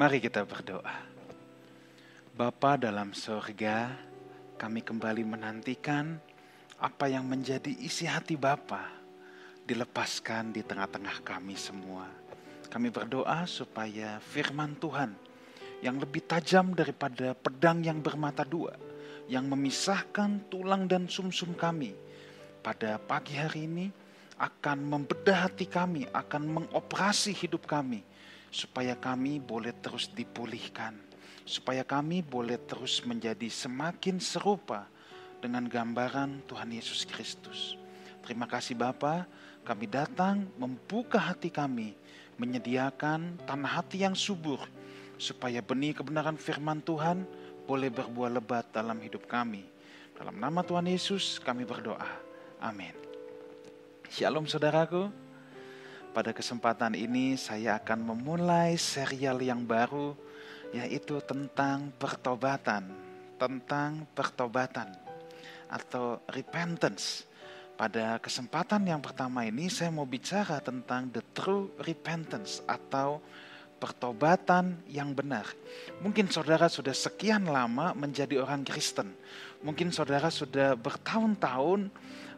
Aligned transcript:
Mari 0.00 0.16
kita 0.16 0.48
berdoa. 0.48 0.96
Bapa 2.32 2.80
dalam 2.80 3.12
sorga, 3.12 3.92
kami 4.56 4.80
kembali 4.80 5.28
menantikan 5.28 6.16
apa 6.80 7.04
yang 7.12 7.28
menjadi 7.28 7.68
isi 7.68 8.08
hati 8.08 8.32
Bapa 8.32 8.80
dilepaskan 9.68 10.56
di 10.56 10.64
tengah-tengah 10.64 11.20
kami 11.20 11.52
semua. 11.52 12.08
Kami 12.72 12.88
berdoa 12.88 13.44
supaya 13.44 14.16
firman 14.24 14.72
Tuhan 14.80 15.12
yang 15.84 16.00
lebih 16.00 16.24
tajam 16.24 16.72
daripada 16.72 17.36
pedang 17.36 17.84
yang 17.84 18.00
bermata 18.00 18.40
dua, 18.40 18.72
yang 19.28 19.44
memisahkan 19.52 20.48
tulang 20.48 20.88
dan 20.88 21.12
sumsum 21.12 21.52
kami, 21.52 21.92
pada 22.64 22.96
pagi 22.96 23.36
hari 23.36 23.68
ini 23.68 23.92
akan 24.40 24.80
membedah 24.80 25.44
hati 25.44 25.68
kami, 25.68 26.08
akan 26.08 26.64
mengoperasi 26.64 27.36
hidup 27.36 27.68
kami, 27.68 28.00
supaya 28.50 28.98
kami 28.98 29.38
boleh 29.38 29.70
terus 29.78 30.10
dipulihkan, 30.10 30.98
supaya 31.46 31.86
kami 31.86 32.20
boleh 32.20 32.58
terus 32.66 33.02
menjadi 33.06 33.46
semakin 33.46 34.18
serupa 34.18 34.90
dengan 35.38 35.64
gambaran 35.70 36.44
Tuhan 36.50 36.70
Yesus 36.74 37.06
Kristus. 37.06 37.78
Terima 38.20 38.44
kasih 38.44 38.76
Bapa, 38.76 39.24
kami 39.64 39.86
datang 39.88 40.50
membuka 40.58 41.16
hati 41.16 41.48
kami, 41.48 41.96
menyediakan 42.36 43.40
tanah 43.46 43.80
hati 43.80 44.02
yang 44.04 44.18
subur, 44.18 44.60
supaya 45.16 45.62
benih 45.64 45.96
kebenaran 45.96 46.36
firman 46.36 46.82
Tuhan 46.84 47.24
boleh 47.64 47.88
berbuah 47.88 48.34
lebat 48.34 48.68
dalam 48.74 48.98
hidup 48.98 49.30
kami. 49.30 49.62
Dalam 50.18 50.36
nama 50.36 50.60
Tuhan 50.60 50.84
Yesus 50.84 51.40
kami 51.40 51.64
berdoa. 51.64 52.04
Amin. 52.60 52.92
Shalom 54.12 54.44
saudaraku. 54.44 55.29
Pada 56.10 56.34
kesempatan 56.34 56.98
ini 56.98 57.38
saya 57.38 57.78
akan 57.78 58.02
memulai 58.02 58.74
serial 58.74 59.38
yang 59.38 59.62
baru 59.62 60.18
yaitu 60.74 61.22
tentang 61.22 61.94
pertobatan, 62.02 62.90
tentang 63.38 64.10
pertobatan 64.10 64.90
atau 65.70 66.18
repentance. 66.34 67.22
Pada 67.78 68.18
kesempatan 68.18 68.90
yang 68.90 68.98
pertama 68.98 69.46
ini 69.46 69.70
saya 69.70 69.94
mau 69.94 70.02
bicara 70.02 70.58
tentang 70.58 71.14
the 71.14 71.22
true 71.30 71.70
repentance 71.86 72.58
atau 72.66 73.22
pertobatan 73.78 74.82
yang 74.90 75.14
benar. 75.14 75.46
Mungkin 76.02 76.26
saudara 76.26 76.66
sudah 76.66 76.92
sekian 76.92 77.46
lama 77.46 77.94
menjadi 77.94 78.42
orang 78.42 78.66
Kristen. 78.66 79.14
Mungkin 79.62 79.94
saudara 79.94 80.26
sudah 80.26 80.74
bertahun-tahun 80.74 81.86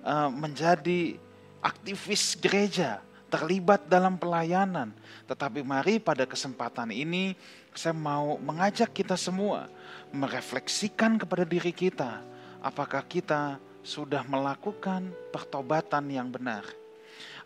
uh, 0.05 0.29
menjadi 0.31 1.17
aktivis 1.65 2.39
gereja, 2.39 3.03
terlibat 3.33 3.89
dalam 3.89 4.21
pelayanan. 4.21 4.93
Tetapi 5.25 5.65
mari 5.65 5.97
pada 5.97 6.29
kesempatan 6.29 6.93
ini 6.93 7.33
saya 7.73 7.97
mau 7.97 8.37
mengajak 8.37 8.93
kita 8.93 9.17
semua 9.17 9.73
merefleksikan 10.13 11.17
kepada 11.17 11.49
diri 11.49 11.73
kita, 11.73 12.21
apakah 12.61 13.01
kita 13.09 13.57
sudah 13.81 14.21
melakukan 14.29 15.09
pertobatan 15.33 16.13
yang 16.13 16.29
benar. 16.29 16.63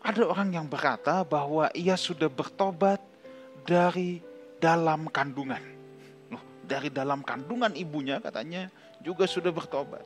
Ada 0.03 0.27
orang 0.27 0.53
yang 0.53 0.67
berkata 0.67 1.23
bahwa 1.23 1.71
ia 1.73 1.95
sudah 1.95 2.27
bertobat 2.27 3.01
dari 3.63 4.19
dalam 4.59 5.07
kandungan. 5.07 5.63
Dari 6.67 6.91
dalam 6.91 7.23
kandungan 7.23 7.71
ibunya 7.79 8.19
katanya 8.19 8.67
juga 9.07 9.23
sudah 9.23 9.55
bertobat. 9.55 10.03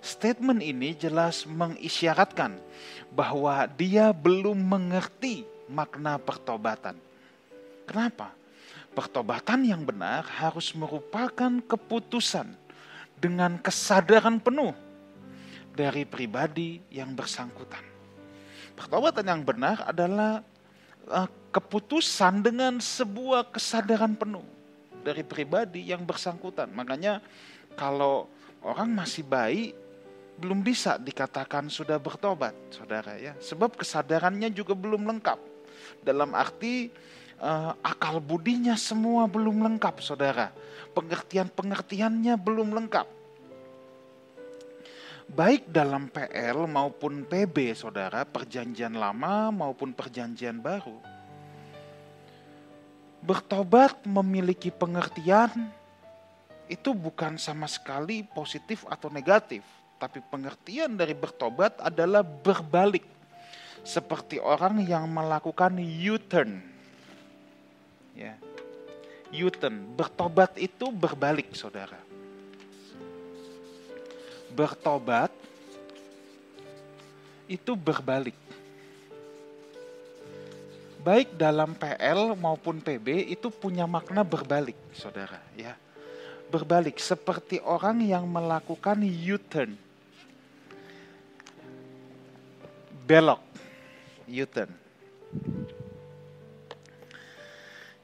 Statement 0.00 0.64
ini 0.64 0.96
jelas 0.96 1.44
mengisyaratkan 1.44 2.56
bahwa 3.12 3.68
dia 3.76 4.08
belum 4.08 4.56
mengerti 4.56 5.44
makna 5.68 6.16
pertobatan. 6.16 6.96
Kenapa? 7.84 8.32
Pertobatan 8.96 9.68
yang 9.68 9.84
benar 9.84 10.24
harus 10.24 10.72
merupakan 10.72 11.60
keputusan 11.60 12.48
dengan 13.20 13.60
kesadaran 13.60 14.40
penuh 14.40 14.72
dari 15.76 16.08
pribadi 16.08 16.80
yang 16.88 17.12
bersangkutan. 17.12 17.84
Pertobatan 18.72 19.26
yang 19.28 19.42
benar 19.44 19.84
adalah 19.84 20.40
uh, 21.10 21.28
keputusan 21.52 22.40
dengan 22.40 22.80
sebuah 22.80 23.52
kesadaran 23.52 24.16
penuh 24.16 24.46
dari 25.04 25.22
pribadi 25.22 25.90
yang 25.90 26.02
bersangkutan. 26.02 26.70
Makanya 26.74 27.22
kalau 27.78 28.26
orang 28.62 28.90
masih 28.90 29.22
baik 29.22 29.74
belum 30.38 30.62
bisa 30.62 30.94
dikatakan 31.02 31.66
sudah 31.66 31.98
bertobat, 31.98 32.54
saudara 32.70 33.18
ya. 33.18 33.34
Sebab 33.42 33.74
kesadarannya 33.74 34.54
juga 34.54 34.78
belum 34.78 35.02
lengkap. 35.02 35.38
Dalam 36.06 36.30
arti 36.30 36.94
uh, 37.42 37.74
akal 37.82 38.22
budinya 38.22 38.78
semua 38.78 39.26
belum 39.26 39.66
lengkap, 39.66 39.98
saudara. 39.98 40.54
Pengertian-pengertiannya 40.94 42.38
belum 42.38 42.70
lengkap. 42.70 43.18
Baik 45.28 45.68
dalam 45.68 46.08
PL 46.08 46.64
maupun 46.70 47.26
PB, 47.26 47.76
saudara, 47.76 48.24
perjanjian 48.24 48.94
lama 48.96 49.52
maupun 49.52 49.92
perjanjian 49.92 50.56
baru. 50.56 50.96
Bertobat 53.20 54.06
memiliki 54.06 54.70
pengertian 54.70 55.50
itu 56.68 56.92
bukan 56.92 57.40
sama 57.40 57.64
sekali 57.64 58.20
positif 58.22 58.84
atau 58.84 59.08
negatif, 59.08 59.64
tapi 59.96 60.20
pengertian 60.20 60.94
dari 60.94 61.16
bertobat 61.16 61.80
adalah 61.80 62.20
berbalik. 62.20 63.04
Seperti 63.82 64.36
orang 64.36 64.84
yang 64.84 65.08
melakukan 65.08 65.80
U-turn. 65.80 66.60
Ya. 68.12 68.36
U-turn, 69.32 69.96
bertobat 69.96 70.60
itu 70.60 70.92
berbalik, 70.92 71.56
Saudara. 71.56 71.96
Bertobat 74.52 75.32
itu 77.48 77.72
berbalik. 77.72 78.36
Baik 81.00 81.32
dalam 81.40 81.72
PL 81.72 82.36
maupun 82.36 82.84
PB 82.84 83.32
itu 83.32 83.48
punya 83.48 83.88
makna 83.88 84.20
berbalik, 84.20 84.76
Saudara, 84.92 85.40
ya 85.56 85.72
berbalik 86.48 86.96
seperti 86.96 87.60
orang 87.60 88.00
yang 88.00 88.24
melakukan 88.24 89.04
U-turn. 89.04 89.76
Belok, 93.04 93.40
U-turn. 94.28 94.72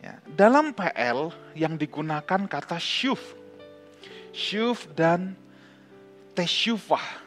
Ya, 0.04 0.21
dalam 0.37 0.77
PL 0.77 1.33
yang 1.56 1.81
digunakan 1.81 2.44
kata 2.44 2.77
syuf. 2.77 3.21
Syuf 4.37 4.84
dan 4.93 5.33
tesyufah. 6.37 7.25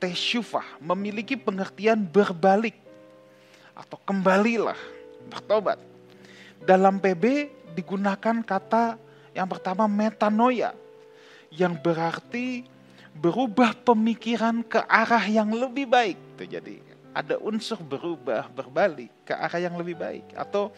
Tesyufah 0.00 0.80
memiliki 0.80 1.36
pengertian 1.36 2.04
berbalik 2.04 2.76
atau 3.72 3.98
kembalilah, 4.04 4.78
bertobat. 5.28 5.80
Dalam 6.64 6.96
PB 6.96 7.52
digunakan 7.76 8.40
kata 8.40 8.96
yang 9.34 9.50
pertama 9.50 9.90
metanoia, 9.90 10.70
yang 11.50 11.74
berarti 11.74 12.62
berubah 13.18 13.74
pemikiran 13.74 14.62
ke 14.62 14.78
arah 14.86 15.26
yang 15.26 15.50
lebih 15.50 15.90
baik. 15.90 16.18
Jadi 16.38 16.78
ada 17.14 17.38
unsur 17.42 17.78
berubah, 17.82 18.46
berbalik 18.50 19.10
ke 19.26 19.34
arah 19.34 19.58
yang 19.58 19.74
lebih 19.74 19.98
baik. 19.98 20.26
Atau 20.38 20.70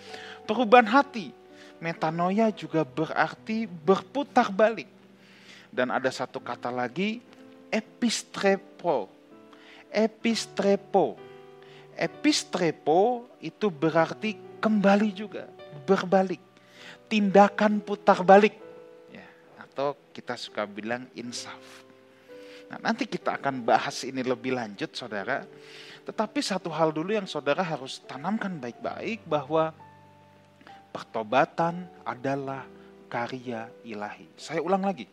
perubahan 0.48 0.88
hati. 0.88 1.32
Metanoia 1.76 2.48
juga 2.48 2.84
berarti 2.88 3.68
berputar 3.68 4.48
balik. 4.48 4.88
Dan 5.68 5.92
ada 5.92 6.08
satu 6.08 6.40
kata 6.40 6.72
lagi, 6.72 7.20
epistrepo. 7.68 9.12
Epistrepo. 9.92 11.20
Epistrepo 11.96 13.28
itu 13.40 13.68
berarti 13.68 14.36
kembali 14.60 15.10
juga, 15.12 15.48
berbalik 15.84 16.45
tindakan 17.06 17.78
putar 17.82 18.22
balik. 18.26 18.54
Ya, 19.10 19.26
atau 19.58 19.94
kita 20.10 20.34
suka 20.34 20.66
bilang 20.66 21.06
insaf. 21.14 21.86
Nah, 22.66 22.82
nanti 22.82 23.06
kita 23.06 23.38
akan 23.38 23.62
bahas 23.62 24.02
ini 24.02 24.26
lebih 24.26 24.54
lanjut 24.54 24.90
saudara. 24.94 25.46
Tetapi 26.06 26.38
satu 26.42 26.70
hal 26.70 26.90
dulu 26.94 27.14
yang 27.14 27.26
saudara 27.26 27.62
harus 27.62 28.02
tanamkan 28.06 28.58
baik-baik 28.58 29.26
bahwa 29.26 29.74
pertobatan 30.90 31.86
adalah 32.02 32.66
karya 33.06 33.70
ilahi. 33.86 34.26
Saya 34.38 34.62
ulang 34.62 34.86
lagi, 34.86 35.06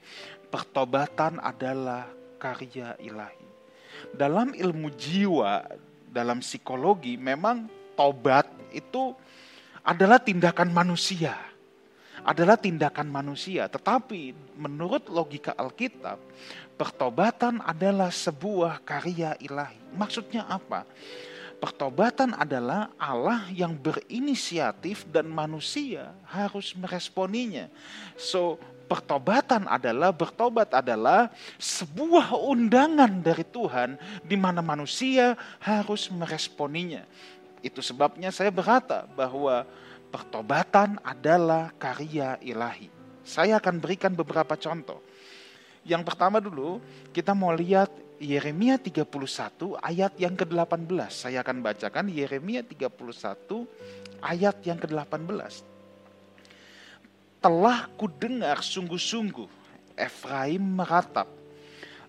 pertobatan 0.50 1.38
adalah 1.42 2.10
karya 2.42 2.98
ilahi. 3.02 3.46
Dalam 4.14 4.54
ilmu 4.54 4.90
jiwa, 4.94 5.66
dalam 6.10 6.42
psikologi 6.42 7.18
memang 7.18 7.70
tobat 7.94 8.50
itu 8.74 9.14
adalah 9.86 10.18
tindakan 10.18 10.74
manusia 10.74 11.53
adalah 12.24 12.56
tindakan 12.56 13.12
manusia. 13.12 13.68
Tetapi 13.68 14.56
menurut 14.56 15.08
logika 15.12 15.52
Alkitab, 15.56 16.18
pertobatan 16.80 17.60
adalah 17.64 18.10
sebuah 18.10 18.82
karya 18.84 19.36
ilahi. 19.40 19.78
Maksudnya 19.94 20.48
apa? 20.48 20.88
Pertobatan 21.64 22.36
adalah 22.36 22.92
Allah 23.00 23.48
yang 23.48 23.72
berinisiatif 23.72 25.08
dan 25.08 25.32
manusia 25.32 26.12
harus 26.28 26.76
meresponinya. 26.76 27.72
So, 28.20 28.60
pertobatan 28.84 29.64
adalah 29.72 30.12
bertobat 30.12 30.76
adalah 30.76 31.32
sebuah 31.56 32.36
undangan 32.36 33.24
dari 33.24 33.48
Tuhan 33.48 33.96
di 34.28 34.36
mana 34.36 34.60
manusia 34.60 35.40
harus 35.64 36.12
meresponinya. 36.12 37.08
Itu 37.64 37.80
sebabnya 37.80 38.28
saya 38.36 38.52
berkata 38.52 39.08
bahwa 39.16 39.64
pertobatan 40.14 41.02
adalah 41.02 41.74
karya 41.82 42.38
ilahi. 42.46 42.86
Saya 43.26 43.58
akan 43.58 43.82
berikan 43.82 44.14
beberapa 44.14 44.54
contoh. 44.54 45.02
Yang 45.82 46.06
pertama 46.06 46.38
dulu, 46.38 46.78
kita 47.10 47.34
mau 47.34 47.50
lihat 47.50 47.90
Yeremia 48.22 48.78
31 48.78 49.10
ayat 49.82 50.14
yang 50.22 50.38
ke-18. 50.38 51.10
Saya 51.10 51.42
akan 51.42 51.66
bacakan 51.66 52.14
Yeremia 52.14 52.62
31 52.62 52.94
ayat 54.22 54.56
yang 54.62 54.78
ke-18. 54.78 55.66
Telah 57.42 57.90
kudengar 57.98 58.62
sungguh-sungguh 58.64 59.50
Efraim 59.98 60.62
meratap. 60.62 61.28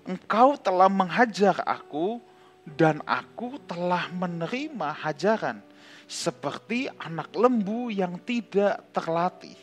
Engkau 0.04 0.54
telah 0.60 0.86
menghajar 0.86 1.64
aku 1.64 2.20
dan 2.68 3.00
aku 3.08 3.58
telah 3.64 4.06
menerima 4.12 4.92
hajaran 4.92 5.58
seperti 6.04 6.88
anak 7.00 7.32
lembu 7.34 7.88
yang 7.88 8.20
tidak 8.22 8.80
terlatih. 8.92 9.56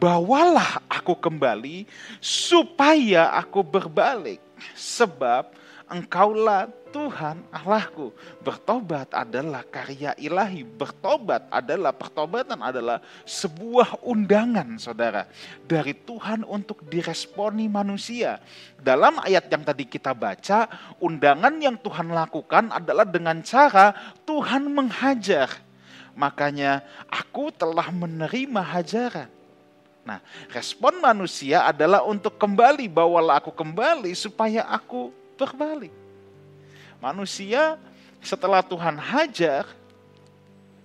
Bawalah 0.00 0.80
aku 0.88 1.12
kembali 1.18 1.84
supaya 2.22 3.28
aku 3.36 3.60
berbalik 3.60 4.40
sebab 4.72 5.59
engkaulah 5.90 6.70
Tuhan 6.90 7.42
Allahku. 7.54 8.10
Bertobat 8.42 9.14
adalah 9.14 9.62
karya 9.66 10.14
ilahi. 10.18 10.62
Bertobat 10.66 11.46
adalah 11.50 11.94
pertobatan 11.94 12.58
adalah 12.58 12.98
sebuah 13.26 14.02
undangan 14.06 14.78
saudara. 14.78 15.26
Dari 15.66 15.94
Tuhan 15.94 16.46
untuk 16.46 16.82
diresponi 16.86 17.70
manusia. 17.70 18.42
Dalam 18.78 19.22
ayat 19.22 19.46
yang 19.50 19.62
tadi 19.62 19.86
kita 19.86 20.14
baca, 20.14 20.66
undangan 20.98 21.54
yang 21.58 21.78
Tuhan 21.78 22.10
lakukan 22.10 22.74
adalah 22.74 23.06
dengan 23.06 23.42
cara 23.42 23.94
Tuhan 24.26 24.66
menghajar. 24.70 25.50
Makanya 26.18 26.82
aku 27.06 27.54
telah 27.54 27.90
menerima 27.94 28.62
hajaran. 28.62 29.30
Nah, 30.00 30.18
respon 30.50 30.98
manusia 30.98 31.62
adalah 31.62 32.02
untuk 32.02 32.34
kembali, 32.34 32.88
bawalah 32.90 33.38
aku 33.38 33.52
kembali 33.54 34.10
supaya 34.16 34.66
aku 34.66 35.19
berbalik. 35.40 35.92
Manusia 37.00 37.80
setelah 38.20 38.60
Tuhan 38.60 39.00
hajar 39.00 39.64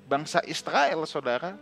bangsa 0.08 0.40
Israel, 0.48 1.04
saudara, 1.04 1.60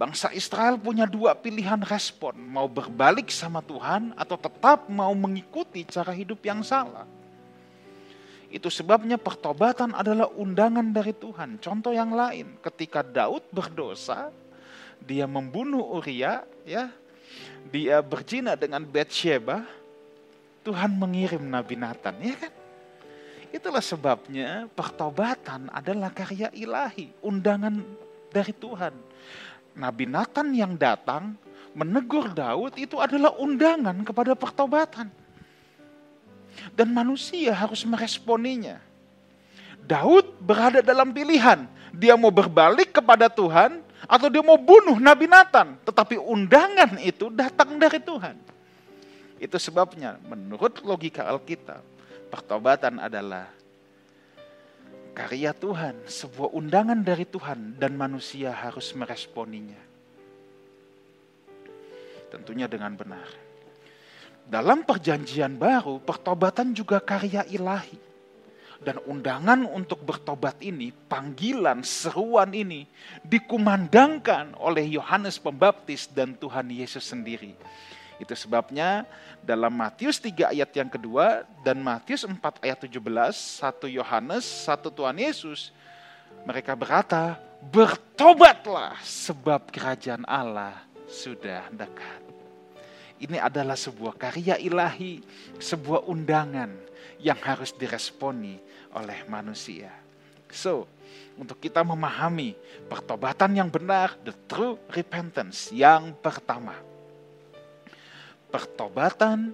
bangsa 0.00 0.32
Israel 0.32 0.80
punya 0.80 1.04
dua 1.04 1.36
pilihan 1.36 1.84
respon, 1.84 2.32
mau 2.40 2.64
berbalik 2.64 3.28
sama 3.28 3.60
Tuhan 3.60 4.16
atau 4.16 4.40
tetap 4.40 4.88
mau 4.88 5.12
mengikuti 5.12 5.84
cara 5.84 6.16
hidup 6.16 6.40
yang 6.40 6.64
salah. 6.64 7.04
Itu 8.48 8.72
sebabnya 8.72 9.20
pertobatan 9.20 9.92
adalah 9.92 10.32
undangan 10.32 10.88
dari 10.88 11.12
Tuhan. 11.12 11.60
Contoh 11.60 11.92
yang 11.92 12.16
lain, 12.16 12.56
ketika 12.64 13.04
Daud 13.04 13.44
berdosa, 13.52 14.32
dia 15.04 15.28
membunuh 15.28 15.84
Uria, 16.00 16.48
ya, 16.64 16.88
dia 17.68 18.00
berzina 18.00 18.56
dengan 18.56 18.80
Bathsheba, 18.88 19.68
Tuhan 20.68 20.92
mengirim 21.00 21.48
Nabi 21.48 21.80
Nathan, 21.80 22.12
ya 22.20 22.36
kan? 22.36 22.52
Itulah 23.48 23.80
sebabnya 23.80 24.68
pertobatan 24.76 25.72
adalah 25.72 26.12
karya 26.12 26.52
ilahi, 26.52 27.08
undangan 27.24 27.80
dari 28.28 28.52
Tuhan. 28.52 28.92
Nabi 29.72 30.04
Nathan 30.04 30.52
yang 30.52 30.76
datang 30.76 31.32
menegur 31.72 32.28
Daud 32.36 32.76
itu 32.76 33.00
adalah 33.00 33.32
undangan 33.40 33.96
kepada 34.04 34.36
pertobatan. 34.36 35.08
Dan 36.76 36.92
manusia 36.92 37.56
harus 37.56 37.80
meresponinya. 37.88 38.76
Daud 39.88 40.36
berada 40.36 40.84
dalam 40.84 41.08
pilihan. 41.16 41.64
Dia 41.96 42.12
mau 42.20 42.28
berbalik 42.28 42.92
kepada 42.92 43.32
Tuhan 43.32 43.80
atau 44.04 44.28
dia 44.28 44.44
mau 44.44 44.60
bunuh 44.60 45.00
Nabi 45.00 45.24
Nathan. 45.24 45.80
Tetapi 45.88 46.20
undangan 46.20 47.00
itu 47.00 47.32
datang 47.32 47.80
dari 47.80 47.96
Tuhan. 48.04 48.57
Itu 49.38 49.56
sebabnya 49.62 50.18
menurut 50.26 50.82
logika 50.82 51.26
Alkitab, 51.30 51.82
pertobatan 52.28 52.98
adalah 52.98 53.46
karya 55.14 55.54
Tuhan, 55.54 55.94
sebuah 56.06 56.54
undangan 56.54 56.98
dari 57.02 57.26
Tuhan 57.26 57.78
dan 57.78 57.94
manusia 57.94 58.50
harus 58.50 58.90
meresponinya. 58.98 59.78
Tentunya 62.28 62.66
dengan 62.66 62.92
benar. 62.98 63.26
Dalam 64.48 64.82
perjanjian 64.82 65.54
baru, 65.60 66.00
pertobatan 66.00 66.72
juga 66.72 66.98
karya 66.98 67.44
ilahi. 67.46 68.08
Dan 68.78 69.02
undangan 69.10 69.66
untuk 69.66 70.06
bertobat 70.06 70.62
ini, 70.62 70.94
panggilan, 70.94 71.82
seruan 71.82 72.54
ini, 72.54 72.86
dikumandangkan 73.26 74.54
oleh 74.54 74.86
Yohanes 74.86 75.34
Pembaptis 75.42 76.06
dan 76.06 76.38
Tuhan 76.38 76.70
Yesus 76.70 77.02
sendiri. 77.10 77.58
Itu 78.18 78.34
sebabnya 78.34 79.06
dalam 79.40 79.70
Matius 79.70 80.18
3 80.18 80.50
ayat 80.50 80.70
yang 80.74 80.90
kedua 80.90 81.46
dan 81.62 81.78
Matius 81.78 82.26
4 82.26 82.34
ayat 82.66 82.78
17, 82.82 82.98
satu 83.62 83.86
Yohanes, 83.86 84.42
satu 84.42 84.90
Tuhan 84.90 85.14
Yesus, 85.22 85.70
mereka 86.42 86.74
berkata, 86.74 87.38
bertobatlah 87.70 88.98
sebab 89.02 89.70
kerajaan 89.70 90.26
Allah 90.26 90.82
sudah 91.06 91.70
dekat. 91.70 92.22
Ini 93.18 93.38
adalah 93.38 93.74
sebuah 93.74 94.14
karya 94.14 94.58
ilahi, 94.58 95.22
sebuah 95.58 96.06
undangan 96.06 96.70
yang 97.18 97.38
harus 97.42 97.74
diresponi 97.74 98.58
oleh 98.94 99.26
manusia. 99.26 99.90
So, 100.50 100.86
untuk 101.34 101.58
kita 101.58 101.82
memahami 101.82 102.54
pertobatan 102.86 103.58
yang 103.58 103.70
benar, 103.70 104.14
the 104.22 104.34
true 104.46 104.78
repentance 104.94 105.70
yang 105.74 106.14
pertama 106.18 106.78
Pertobatan 108.48 109.52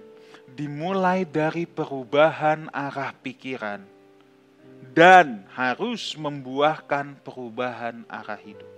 dimulai 0.55 1.27
dari 1.27 1.67
perubahan 1.67 2.71
arah 2.71 3.11
pikiran 3.11 3.83
dan 4.95 5.43
harus 5.51 6.15
membuahkan 6.15 7.19
perubahan 7.19 8.07
arah 8.07 8.39
hidup. 8.39 8.71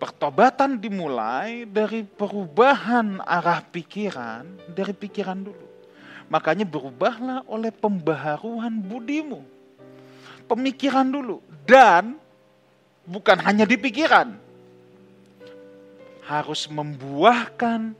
Pertobatan 0.00 0.80
dimulai 0.80 1.68
dari 1.68 2.02
perubahan 2.02 3.20
arah 3.22 3.62
pikiran, 3.62 4.48
dari 4.72 4.96
pikiran 4.96 5.38
dulu. 5.38 5.66
Makanya 6.32 6.64
berubahlah 6.64 7.44
oleh 7.46 7.68
pembaharuan 7.68 8.74
budimu. 8.80 9.44
Pemikiran 10.48 11.04
dulu. 11.04 11.44
Dan 11.68 12.16
bukan 13.04 13.38
hanya 13.44 13.68
di 13.68 13.76
pikiran. 13.76 14.34
Harus 16.24 16.64
membuahkan 16.66 17.92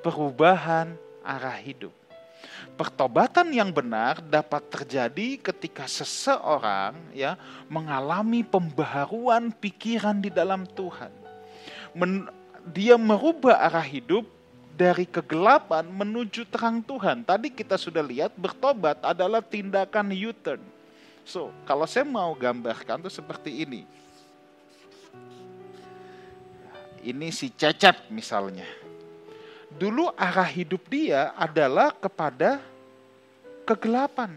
perubahan 0.00 0.94
arah 1.22 1.58
hidup. 1.58 1.92
Pertobatan 2.78 3.50
yang 3.50 3.74
benar 3.74 4.22
dapat 4.22 4.62
terjadi 4.70 5.34
ketika 5.50 5.90
seseorang 5.90 6.94
ya 7.10 7.34
mengalami 7.66 8.46
pembaharuan 8.46 9.50
pikiran 9.50 10.22
di 10.22 10.30
dalam 10.30 10.62
Tuhan. 10.62 11.10
Men, 11.90 12.30
dia 12.70 12.94
merubah 12.94 13.58
arah 13.58 13.82
hidup 13.82 14.30
dari 14.78 15.10
kegelapan 15.10 15.90
menuju 15.90 16.46
terang 16.46 16.78
Tuhan. 16.78 17.26
Tadi 17.26 17.50
kita 17.50 17.74
sudah 17.74 17.98
lihat 17.98 18.38
bertobat 18.38 19.02
adalah 19.02 19.42
tindakan 19.42 20.14
U-turn. 20.14 20.62
So, 21.26 21.50
kalau 21.66 21.82
saya 21.84 22.06
mau 22.06 22.30
gambarkan 22.30 23.02
tuh 23.02 23.12
seperti 23.12 23.66
ini. 23.66 23.82
Ini 27.02 27.30
si 27.34 27.50
Cecep 27.50 28.10
misalnya 28.10 28.66
dulu 29.76 30.08
arah 30.16 30.48
hidup 30.48 30.88
dia 30.88 31.36
adalah 31.36 31.92
kepada 31.92 32.62
kegelapan. 33.68 34.32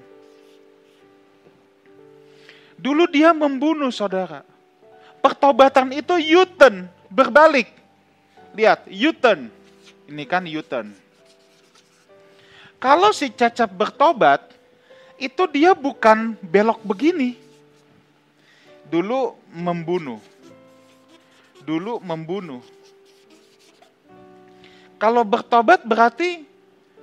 Dulu 2.75 3.07
dia 3.07 3.31
membunuh 3.31 3.93
saudara. 3.93 4.43
Pertobatan 5.21 5.93
itu 5.93 6.17
Yuten 6.17 6.89
berbalik. 7.07 7.69
Lihat, 8.57 8.89
Yuten. 8.89 9.53
Ini 10.09 10.23
kan 10.25 10.43
Yuten. 10.49 10.91
Kalau 12.81 13.13
si 13.13 13.29
cacat 13.29 13.69
bertobat, 13.69 14.41
itu 15.21 15.45
dia 15.53 15.77
bukan 15.77 16.33
belok 16.41 16.81
begini. 16.81 17.37
Dulu 18.89 19.37
membunuh. 19.53 20.17
Dulu 21.61 22.01
membunuh 22.01 22.65
kalau 25.01 25.25
bertobat 25.25 25.81
berarti 25.81 26.45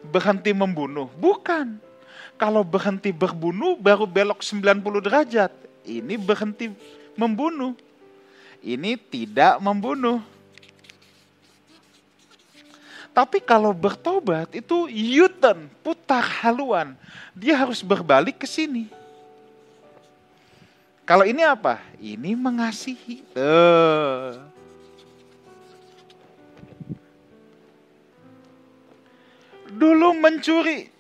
berhenti 0.07 0.55
membunuh. 0.55 1.11
Bukan. 1.19 1.83
Kalau 2.39 2.63
berhenti 2.63 3.11
berbunuh 3.11 3.75
baru 3.75 4.07
belok 4.07 4.39
90 4.39 5.03
derajat. 5.03 5.51
ini 5.83 6.15
berhenti 6.15 6.71
membunuh. 7.19 7.75
Ini 8.63 8.95
tidak 8.95 9.59
membunuh. 9.59 10.23
Tapi 13.11 13.43
kalau 13.43 13.75
bertobat 13.75 14.55
itu 14.55 14.87
yuten, 14.87 15.67
putar 15.83 16.23
haluan. 16.23 16.95
Dia 17.35 17.59
harus 17.59 17.83
berbalik 17.83 18.39
ke 18.39 18.47
sini. 18.47 18.87
Kalau 21.03 21.27
ini 21.27 21.43
apa? 21.43 21.83
Ini 21.99 22.39
mengasihi. 22.39 23.27
Tuh. 23.35 24.58
Dulu 29.79 30.19
mencuri. 30.19 30.91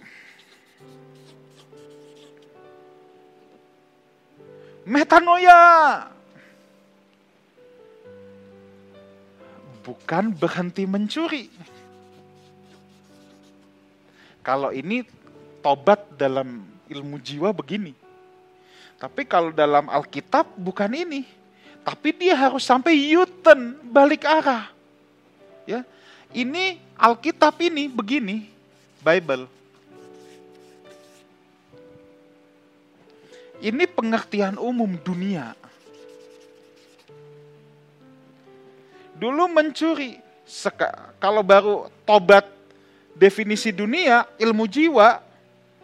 Metanoia. 4.86 5.60
Bukan 9.82 10.36
berhenti 10.36 10.84
mencuri 10.84 11.48
kalau 14.48 14.72
ini 14.72 15.04
tobat 15.60 16.00
dalam 16.16 16.64
ilmu 16.88 17.20
jiwa 17.20 17.52
begini. 17.52 17.92
Tapi 18.96 19.28
kalau 19.28 19.52
dalam 19.52 19.92
Alkitab 19.92 20.48
bukan 20.56 20.88
ini. 20.96 21.28
Tapi 21.84 22.16
dia 22.16 22.32
harus 22.32 22.64
sampai 22.64 22.96
yuten 22.96 23.76
balik 23.92 24.24
arah. 24.24 24.72
Ya. 25.68 25.84
Ini 26.32 26.80
Alkitab 26.96 27.60
ini 27.60 27.92
begini, 27.92 28.48
Bible. 29.08 29.48
Ini 33.64 33.88
pengertian 33.88 34.60
umum 34.60 35.00
dunia. 35.00 35.56
Dulu 39.16 39.48
mencuri, 39.50 40.20
Seka, 40.46 41.16
kalau 41.18 41.42
baru 41.42 41.90
tobat 42.06 42.46
definisi 43.16 43.74
dunia, 43.74 44.28
ilmu 44.38 44.68
jiwa 44.68 45.18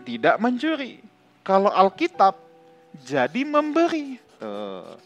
tidak 0.04 0.37
mencuri. 0.38 1.02
Kalau 1.43 1.73
Alkitab 1.73 2.38
jadi 3.02 3.43
memberi. 3.43 4.21
Tuh. 4.38 5.00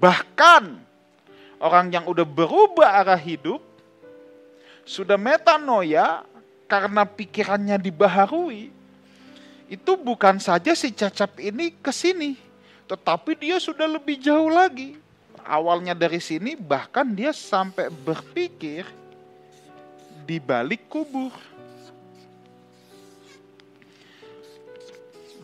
Bahkan 0.00 0.83
orang 1.64 1.88
yang 1.88 2.04
udah 2.04 2.28
berubah 2.28 3.00
arah 3.00 3.16
hidup 3.16 3.64
sudah 4.84 5.16
metanoia 5.16 6.28
karena 6.68 7.08
pikirannya 7.08 7.80
dibaharui. 7.80 8.68
Itu 9.64 9.96
bukan 9.96 10.36
saja 10.36 10.76
si 10.76 10.92
cacap 10.92 11.40
ini 11.40 11.72
ke 11.72 11.88
sini, 11.88 12.36
tetapi 12.84 13.32
dia 13.40 13.56
sudah 13.56 13.88
lebih 13.88 14.20
jauh 14.20 14.52
lagi 14.52 15.00
awalnya 15.44 15.92
dari 15.92 16.18
sini 16.18 16.56
bahkan 16.56 17.04
dia 17.04 17.30
sampai 17.30 17.92
berpikir 17.92 18.88
di 20.24 20.40
balik 20.40 20.88
kubur. 20.88 21.32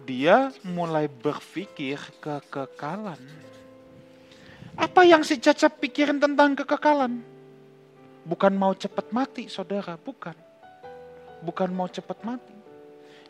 Dia 0.08 0.50
mulai 0.66 1.06
berpikir 1.06 2.00
kekekalan. 2.18 3.49
Apa 4.76 5.02
yang 5.06 5.24
si 5.26 5.38
Cacap 5.40 5.80
pikirin 5.82 6.18
tentang 6.18 6.54
kekekalan? 6.54 7.22
Bukan 8.26 8.52
mau 8.54 8.76
cepat 8.76 9.10
mati, 9.10 9.48
saudara, 9.50 9.96
bukan. 9.96 10.36
Bukan 11.40 11.70
mau 11.72 11.88
cepat 11.88 12.20
mati. 12.22 12.54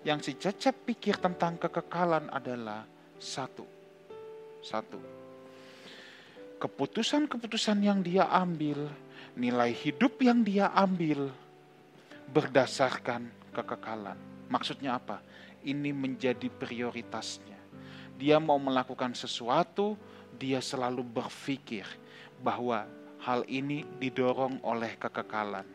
Yang 0.03 0.19
si 0.29 0.33
Cacap 0.37 0.75
pikir 0.85 1.17
tentang 1.21 1.57
kekekalan 1.57 2.29
adalah 2.33 2.85
satu. 3.17 3.65
Satu 4.61 5.21
keputusan-keputusan 6.61 7.81
yang 7.81 8.05
dia 8.05 8.29
ambil, 8.29 8.93
nilai 9.33 9.73
hidup 9.73 10.21
yang 10.21 10.45
dia 10.45 10.69
ambil 10.77 11.33
berdasarkan 12.29 13.33
kekekalan. 13.57 14.21
Maksudnya 14.53 15.01
apa? 15.01 15.25
Ini 15.65 15.97
menjadi 15.97 16.53
prioritasnya. 16.53 17.57
Dia 18.21 18.37
mau 18.37 18.61
melakukan 18.61 19.17
sesuatu, 19.17 19.97
dia 20.39 20.63
selalu 20.63 21.03
berpikir 21.03 21.85
bahwa 22.41 22.87
hal 23.21 23.45
ini 23.49 23.85
didorong 24.01 24.61
oleh 24.65 24.97
kekekalan. 24.97 25.67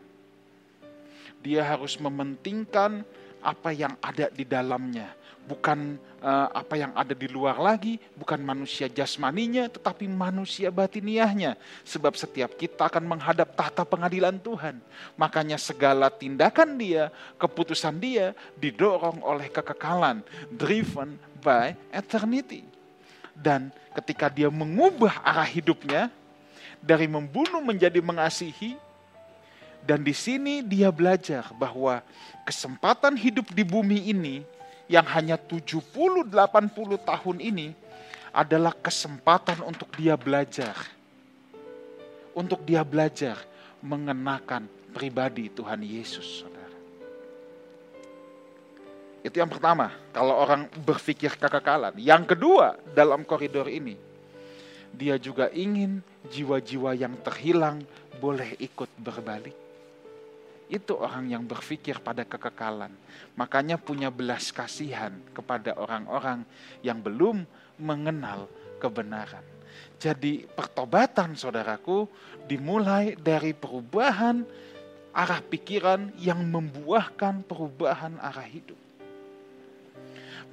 Dia 1.42 1.62
harus 1.62 1.94
mementingkan 2.00 3.06
apa 3.46 3.70
yang 3.70 3.94
ada 4.02 4.26
di 4.26 4.42
dalamnya, 4.42 5.14
bukan 5.46 5.94
uh, 6.18 6.50
apa 6.50 6.74
yang 6.74 6.90
ada 6.98 7.14
di 7.14 7.30
luar 7.30 7.54
lagi, 7.62 8.02
bukan 8.18 8.42
manusia 8.42 8.90
jasmaninya, 8.90 9.70
tetapi 9.70 10.10
manusia 10.10 10.74
batiniahnya. 10.74 11.54
Sebab 11.86 12.18
setiap 12.18 12.58
kita 12.58 12.90
akan 12.90 13.06
menghadap 13.06 13.54
tahta 13.54 13.86
pengadilan 13.86 14.42
Tuhan. 14.42 14.82
Makanya 15.14 15.54
segala 15.62 16.10
tindakan 16.10 16.74
dia, 16.74 17.14
keputusan 17.38 17.94
dia 18.02 18.34
didorong 18.58 19.22
oleh 19.22 19.46
kekekalan, 19.46 20.26
driven 20.50 21.14
by 21.38 21.78
eternity. 21.94 22.66
Dan 23.36 23.68
ketika 23.92 24.32
dia 24.32 24.48
mengubah 24.48 25.20
arah 25.20 25.46
hidupnya 25.46 26.08
dari 26.80 27.04
membunuh 27.04 27.60
menjadi 27.60 28.00
mengasihi, 28.00 28.80
dan 29.86 30.02
di 30.02 30.10
sini 30.10 30.66
dia 30.66 30.90
belajar 30.90 31.46
bahwa 31.54 32.02
kesempatan 32.42 33.14
hidup 33.14 33.54
di 33.54 33.62
bumi 33.62 34.10
ini 34.10 34.42
yang 34.90 35.06
hanya 35.06 35.38
70-80 35.38 36.26
tahun 37.06 37.38
ini 37.38 37.70
adalah 38.34 38.74
kesempatan 38.74 39.62
untuk 39.62 39.94
dia 39.94 40.18
belajar. 40.18 40.74
Untuk 42.36 42.66
dia 42.66 42.84
belajar 42.84 43.40
mengenakan 43.80 44.68
pribadi 44.92 45.48
Tuhan 45.48 45.80
Yesus, 45.80 46.44
saudara. 46.44 46.65
Itu 49.26 49.42
yang 49.42 49.50
pertama, 49.50 49.90
kalau 50.14 50.38
orang 50.38 50.70
berpikir 50.86 51.34
kekekalan. 51.34 51.98
Yang 51.98 52.38
kedua, 52.38 52.78
dalam 52.94 53.26
koridor 53.26 53.66
ini, 53.66 53.98
dia 54.94 55.18
juga 55.18 55.50
ingin 55.50 55.98
jiwa-jiwa 56.30 56.94
yang 56.94 57.18
terhilang 57.26 57.82
boleh 58.22 58.54
ikut 58.62 58.86
berbalik. 59.02 59.58
Itu 60.70 61.02
orang 61.02 61.26
yang 61.26 61.42
berpikir 61.42 61.98
pada 61.98 62.22
kekekalan. 62.22 62.94
Makanya 63.34 63.82
punya 63.82 64.14
belas 64.14 64.54
kasihan 64.54 65.10
kepada 65.34 65.74
orang-orang 65.74 66.46
yang 66.86 67.02
belum 67.02 67.42
mengenal 67.82 68.46
kebenaran. 68.78 69.42
Jadi 69.98 70.46
pertobatan 70.46 71.34
saudaraku 71.34 72.06
dimulai 72.46 73.18
dari 73.18 73.50
perubahan 73.58 74.46
arah 75.10 75.42
pikiran 75.42 76.14
yang 76.14 76.46
membuahkan 76.46 77.42
perubahan 77.42 78.22
arah 78.22 78.46
hidup. 78.46 78.85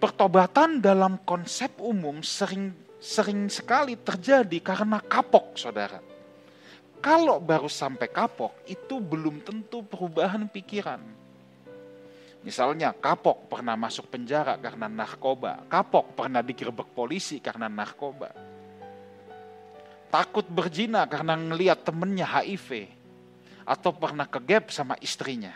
Pertobatan 0.04 0.84
dalam 0.84 1.24
konsep 1.24 1.80
umum 1.80 2.20
sering 2.20 2.76
sering 3.00 3.48
sekali 3.48 3.96
terjadi 3.96 4.60
karena 4.60 5.00
kapok 5.00 5.56
saudara 5.56 6.04
kalau 7.04 7.36
baru 7.44 7.68
sampai 7.68 8.08
kapok, 8.08 8.64
itu 8.64 8.96
belum 9.04 9.44
tentu 9.44 9.84
perubahan 9.84 10.48
pikiran. 10.48 11.04
Misalnya 12.48 12.96
kapok 12.96 13.52
pernah 13.52 13.76
masuk 13.76 14.08
penjara 14.08 14.56
karena 14.56 14.88
narkoba, 14.88 15.68
kapok 15.68 16.16
pernah 16.16 16.40
digerebek 16.40 16.96
polisi 16.96 17.44
karena 17.44 17.68
narkoba. 17.68 18.32
Takut 20.08 20.48
berzina 20.48 21.04
karena 21.04 21.36
ngeliat 21.36 21.84
temennya 21.84 22.24
HIV, 22.24 22.88
atau 23.68 23.92
pernah 23.92 24.24
kegap 24.24 24.72
sama 24.72 24.96
istrinya, 25.04 25.52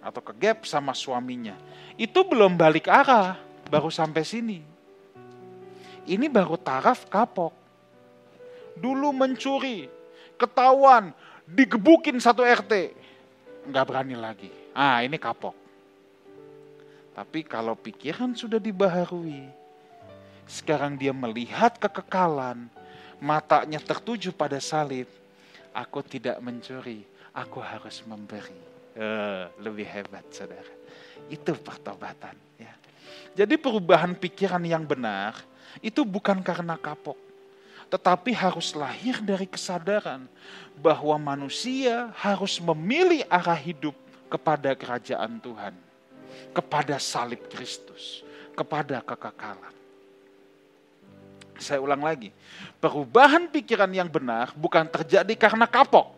atau 0.00 0.20
kegap 0.24 0.64
sama 0.64 0.96
suaminya. 0.96 1.56
Itu 1.94 2.24
belum 2.24 2.56
balik 2.56 2.88
arah, 2.88 3.36
baru 3.68 3.92
sampai 3.92 4.24
sini. 4.24 4.60
Ini 6.08 6.26
baru 6.32 6.56
taraf 6.56 7.06
kapok 7.06 7.60
dulu 8.80 9.12
mencuri, 9.12 9.86
ketahuan, 10.40 11.12
digebukin 11.44 12.16
satu 12.16 12.40
RT. 12.40 12.96
Nggak 13.68 13.84
berani 13.84 14.16
lagi. 14.16 14.50
Ah 14.72 15.04
ini 15.04 15.20
kapok. 15.20 15.52
Tapi 17.12 17.44
kalau 17.44 17.76
pikiran 17.76 18.32
sudah 18.32 18.56
dibaharui, 18.56 19.44
sekarang 20.48 20.96
dia 20.96 21.12
melihat 21.12 21.76
kekekalan, 21.76 22.72
matanya 23.20 23.82
tertuju 23.82 24.32
pada 24.32 24.56
salib. 24.56 25.06
Aku 25.70 26.02
tidak 26.02 26.40
mencuri, 26.42 27.06
aku 27.30 27.62
harus 27.62 28.02
memberi. 28.08 28.69
Lebih 29.56 29.86
hebat 29.88 30.24
saudara. 30.28 30.72
Itu 31.32 31.56
pertobatan. 31.56 32.36
Ya. 32.60 32.74
Jadi 33.32 33.56
perubahan 33.56 34.12
pikiran 34.12 34.60
yang 34.60 34.84
benar 34.84 35.38
itu 35.80 36.04
bukan 36.04 36.42
karena 36.44 36.76
kapok 36.76 37.30
tetapi 37.90 38.30
harus 38.30 38.70
lahir 38.78 39.18
dari 39.18 39.50
kesadaran 39.50 40.30
bahwa 40.78 41.18
manusia 41.18 42.14
harus 42.14 42.62
memilih 42.62 43.26
arah 43.26 43.58
hidup 43.58 43.98
kepada 44.30 44.70
kerajaan 44.78 45.42
Tuhan. 45.42 45.74
kepada 46.50 46.98
salib 46.98 47.46
Kristus, 47.50 48.26
kepada 48.58 48.98
kekekalan. 49.02 49.74
Saya 51.60 51.78
ulang 51.78 52.00
lagi, 52.00 52.32
perubahan 52.80 53.46
pikiran 53.52 53.90
yang 53.92 54.08
benar 54.08 54.50
bukan 54.56 54.88
terjadi 54.88 55.30
karena 55.36 55.68
kapok, 55.68 56.16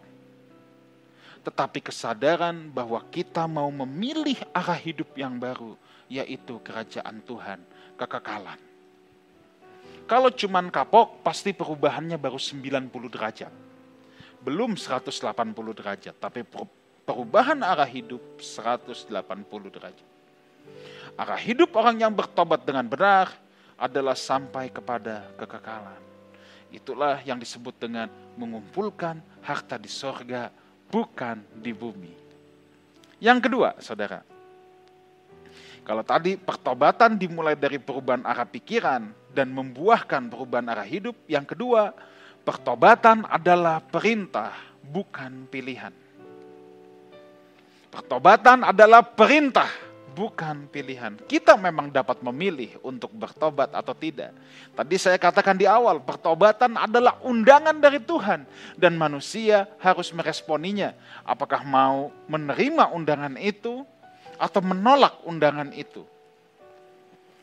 tetapi 1.42 1.82
kesadaran 1.82 2.70
bahwa 2.70 3.02
kita 3.10 3.50
mau 3.50 3.66
memilih 3.70 4.38
arah 4.54 4.78
hidup 4.78 5.10
yang 5.18 5.34
baru, 5.38 5.74
yaitu 6.06 6.62
kerajaan 6.62 7.18
Tuhan, 7.26 7.58
kekekalan. 7.98 8.58
Kalau 10.06 10.30
cuman 10.30 10.70
kapok, 10.70 11.22
pasti 11.26 11.50
perubahannya 11.50 12.14
baru 12.18 12.38
90 12.38 12.90
derajat. 13.10 13.52
Belum 14.42 14.74
180 14.78 15.18
derajat, 15.74 16.14
tapi 16.18 16.46
perubahan 17.06 17.62
arah 17.62 17.86
hidup 17.86 18.22
180 18.38 19.10
derajat. 19.70 20.08
Arah 21.18 21.40
hidup 21.42 21.74
orang 21.74 22.06
yang 22.06 22.12
bertobat 22.14 22.62
dengan 22.62 22.86
benar 22.86 23.30
adalah 23.74 24.14
sampai 24.14 24.70
kepada 24.70 25.26
kekekalan. 25.38 25.98
Itulah 26.72 27.20
yang 27.26 27.36
disebut 27.36 27.76
dengan 27.76 28.08
mengumpulkan 28.38 29.20
harta 29.44 29.76
di 29.76 29.90
sorga, 29.90 30.48
bukan 30.92 31.40
di 31.56 31.72
bumi. 31.72 32.12
Yang 33.16 33.48
kedua, 33.48 33.72
saudara, 33.80 34.20
kalau 35.82 36.04
tadi 36.04 36.36
pertobatan 36.36 37.16
dimulai 37.16 37.56
dari 37.56 37.80
perubahan 37.80 38.22
arah 38.22 38.44
pikiran 38.44 39.08
dan 39.32 39.48
membuahkan 39.50 40.28
perubahan 40.28 40.68
arah 40.68 40.84
hidup, 40.84 41.16
yang 41.24 41.48
kedua, 41.48 41.96
pertobatan 42.44 43.24
adalah 43.24 43.80
perintah, 43.80 44.52
bukan 44.84 45.48
pilihan. 45.48 45.94
Pertobatan 47.88 48.62
adalah 48.62 49.02
perintah, 49.02 49.68
bukan 50.12 50.68
pilihan. 50.68 51.16
Kita 51.24 51.56
memang 51.56 51.88
dapat 51.88 52.20
memilih 52.20 52.76
untuk 52.84 53.10
bertobat 53.16 53.72
atau 53.72 53.96
tidak. 53.96 54.36
Tadi 54.76 54.96
saya 55.00 55.16
katakan 55.16 55.56
di 55.56 55.64
awal, 55.64 55.98
pertobatan 56.04 56.76
adalah 56.76 57.18
undangan 57.24 57.74
dari 57.80 57.98
Tuhan 57.98 58.44
dan 58.76 58.92
manusia 58.94 59.66
harus 59.80 60.12
meresponinya. 60.12 60.92
Apakah 61.24 61.64
mau 61.64 62.12
menerima 62.28 62.92
undangan 62.92 63.34
itu 63.40 63.82
atau 64.36 64.60
menolak 64.60 65.24
undangan 65.24 65.72
itu? 65.72 66.04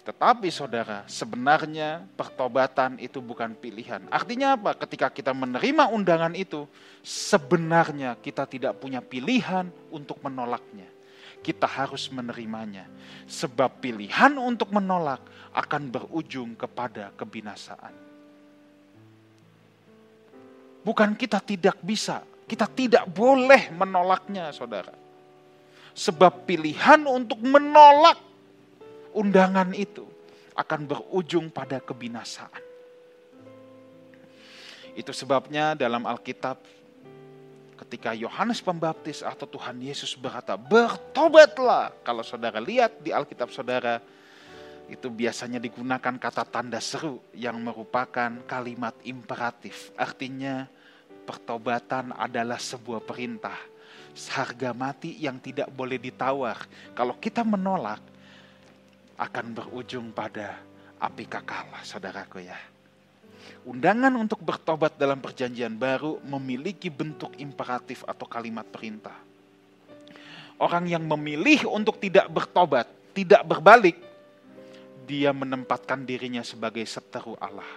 Tetapi 0.10 0.50
saudara, 0.50 1.06
sebenarnya 1.06 2.02
pertobatan 2.18 2.98
itu 2.98 3.22
bukan 3.22 3.54
pilihan. 3.54 4.02
Artinya 4.10 4.58
apa? 4.58 4.74
Ketika 4.74 5.14
kita 5.14 5.38
menerima 5.38 5.94
undangan 5.94 6.34
itu, 6.34 6.66
sebenarnya 7.06 8.18
kita 8.18 8.50
tidak 8.50 8.82
punya 8.82 9.06
pilihan 9.06 9.70
untuk 9.94 10.18
menolaknya. 10.26 10.99
Kita 11.40 11.66
harus 11.66 12.12
menerimanya. 12.12 12.86
Sebab 13.30 13.80
pilihan 13.80 14.36
untuk 14.36 14.70
menolak 14.76 15.24
akan 15.56 15.90
berujung 15.90 16.54
kepada 16.54 17.12
kebinasaan. 17.16 17.94
Bukan 20.80 21.14
kita 21.20 21.44
tidak 21.44 21.78
bisa, 21.84 22.24
kita 22.48 22.66
tidak 22.66 23.06
boleh 23.12 23.70
menolaknya 23.76 24.50
saudara. 24.56 24.96
Sebab 25.92 26.48
pilihan 26.48 27.04
untuk 27.04 27.44
menolak 27.44 28.18
undangan 29.12 29.76
itu 29.76 30.08
akan 30.56 30.88
berujung 30.88 31.52
pada 31.52 31.84
kebinasaan. 31.84 32.64
Itu 34.96 35.16
sebabnya 35.16 35.76
dalam 35.76 36.04
Alkitab 36.04 36.60
ketika 37.90 38.14
Yohanes 38.14 38.62
Pembaptis 38.62 39.26
atau 39.26 39.50
Tuhan 39.50 39.82
Yesus 39.82 40.14
berkata, 40.14 40.54
"Bertobatlah." 40.54 41.90
Kalau 42.06 42.22
saudara 42.22 42.62
lihat 42.62 43.02
di 43.02 43.10
Alkitab 43.10 43.50
saudara, 43.50 43.98
itu 44.86 45.10
biasanya 45.10 45.58
digunakan 45.58 46.14
kata 46.22 46.46
tanda 46.46 46.78
seru 46.78 47.18
yang 47.34 47.58
merupakan 47.58 48.30
kalimat 48.46 48.94
imperatif. 49.02 49.90
Artinya 49.98 50.70
pertobatan 51.26 52.14
adalah 52.14 52.62
sebuah 52.62 53.02
perintah. 53.02 53.58
Harga 54.30 54.70
mati 54.78 55.18
yang 55.18 55.42
tidak 55.42 55.74
boleh 55.74 55.98
ditawar. 55.98 56.70
Kalau 56.94 57.18
kita 57.18 57.42
menolak, 57.42 58.06
akan 59.18 59.46
berujung 59.58 60.14
pada 60.14 60.62
api 61.02 61.26
kekal, 61.26 61.74
saudaraku 61.82 62.46
ya. 62.46 62.58
Undangan 63.68 64.14
untuk 64.18 64.42
bertobat 64.42 64.98
dalam 64.98 65.22
perjanjian 65.22 65.76
baru 65.78 66.18
memiliki 66.26 66.90
bentuk 66.90 67.36
imperatif 67.38 68.02
atau 68.08 68.26
kalimat 68.26 68.66
perintah. 68.66 69.16
Orang 70.60 70.92
yang 70.92 71.08
memilih 71.08 71.72
untuk 71.72 72.02
tidak 72.04 72.28
bertobat, 72.28 72.88
tidak 73.16 73.48
berbalik, 73.48 73.96
dia 75.08 75.32
menempatkan 75.32 76.04
dirinya 76.04 76.44
sebagai 76.44 76.84
seteru 76.84 77.40
Allah. 77.40 77.68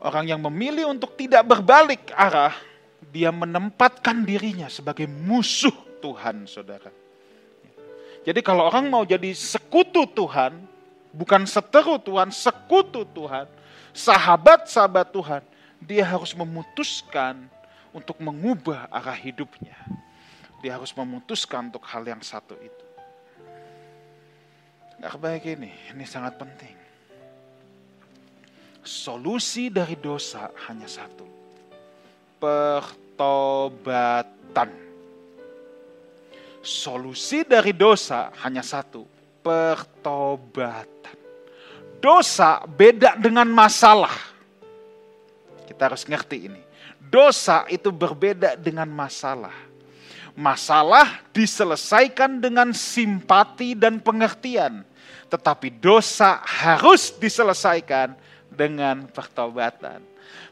Orang 0.00 0.30
yang 0.30 0.40
memilih 0.40 0.88
untuk 0.88 1.12
tidak 1.18 1.44
berbalik 1.44 2.08
arah, 2.16 2.56
dia 3.10 3.28
menempatkan 3.28 4.24
dirinya 4.24 4.70
sebagai 4.70 5.04
musuh 5.04 5.74
Tuhan, 6.00 6.48
saudara. 6.48 6.88
Jadi 8.24 8.40
kalau 8.40 8.68
orang 8.68 8.88
mau 8.88 9.04
jadi 9.04 9.32
sekutu 9.32 10.06
Tuhan, 10.08 10.69
bukan 11.12 11.46
seteru 11.46 11.98
Tuhan, 11.98 12.30
sekutu 12.32 13.04
Tuhan, 13.10 13.46
sahabat-sahabat 13.94 15.12
Tuhan, 15.12 15.42
dia 15.82 16.04
harus 16.06 16.34
memutuskan 16.36 17.48
untuk 17.90 18.18
mengubah 18.22 18.86
arah 18.90 19.16
hidupnya. 19.16 19.76
Dia 20.60 20.76
harus 20.76 20.92
memutuskan 20.92 21.72
untuk 21.72 21.82
hal 21.88 22.04
yang 22.04 22.20
satu 22.20 22.54
itu. 22.60 22.84
Gak 25.00 25.16
baik 25.16 25.48
ini, 25.56 25.72
ini 25.92 26.04
sangat 26.04 26.36
penting. 26.36 26.76
Solusi 28.84 29.72
dari 29.72 29.96
dosa 29.96 30.52
hanya 30.68 30.84
satu. 30.88 31.24
Pertobatan 32.40 33.80
Solusi 36.60 37.40
dari 37.48 37.72
dosa 37.72 38.28
hanya 38.44 38.60
satu, 38.60 39.08
pertobatan. 39.44 41.16
Dosa 42.00 42.64
beda 42.64 43.16
dengan 43.20 43.44
masalah. 43.52 44.14
Kita 45.68 45.92
harus 45.92 46.08
ngerti 46.08 46.48
ini. 46.48 46.62
Dosa 46.96 47.68
itu 47.68 47.92
berbeda 47.92 48.56
dengan 48.56 48.88
masalah. 48.88 49.52
Masalah 50.32 51.20
diselesaikan 51.34 52.40
dengan 52.40 52.72
simpati 52.72 53.76
dan 53.76 54.00
pengertian, 54.00 54.86
tetapi 55.28 55.74
dosa 55.76 56.40
harus 56.40 57.12
diselesaikan 57.18 58.14
dengan 58.48 59.10
pertobatan. 59.10 60.00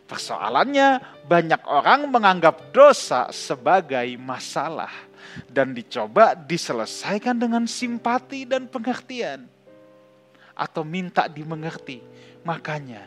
Persoalannya, 0.05 1.01
banyak 1.24 1.62
orang 1.64 2.11
menganggap 2.11 2.74
dosa 2.74 3.31
sebagai 3.33 4.18
masalah 4.20 5.08
dan 5.49 5.73
dicoba 5.73 6.35
diselesaikan 6.35 7.37
dengan 7.37 7.64
simpati 7.69 8.45
dan 8.49 8.67
pengertian 8.67 9.47
atau 10.59 10.83
minta 10.83 11.31
dimengerti. 11.31 12.03
Makanya 12.43 13.07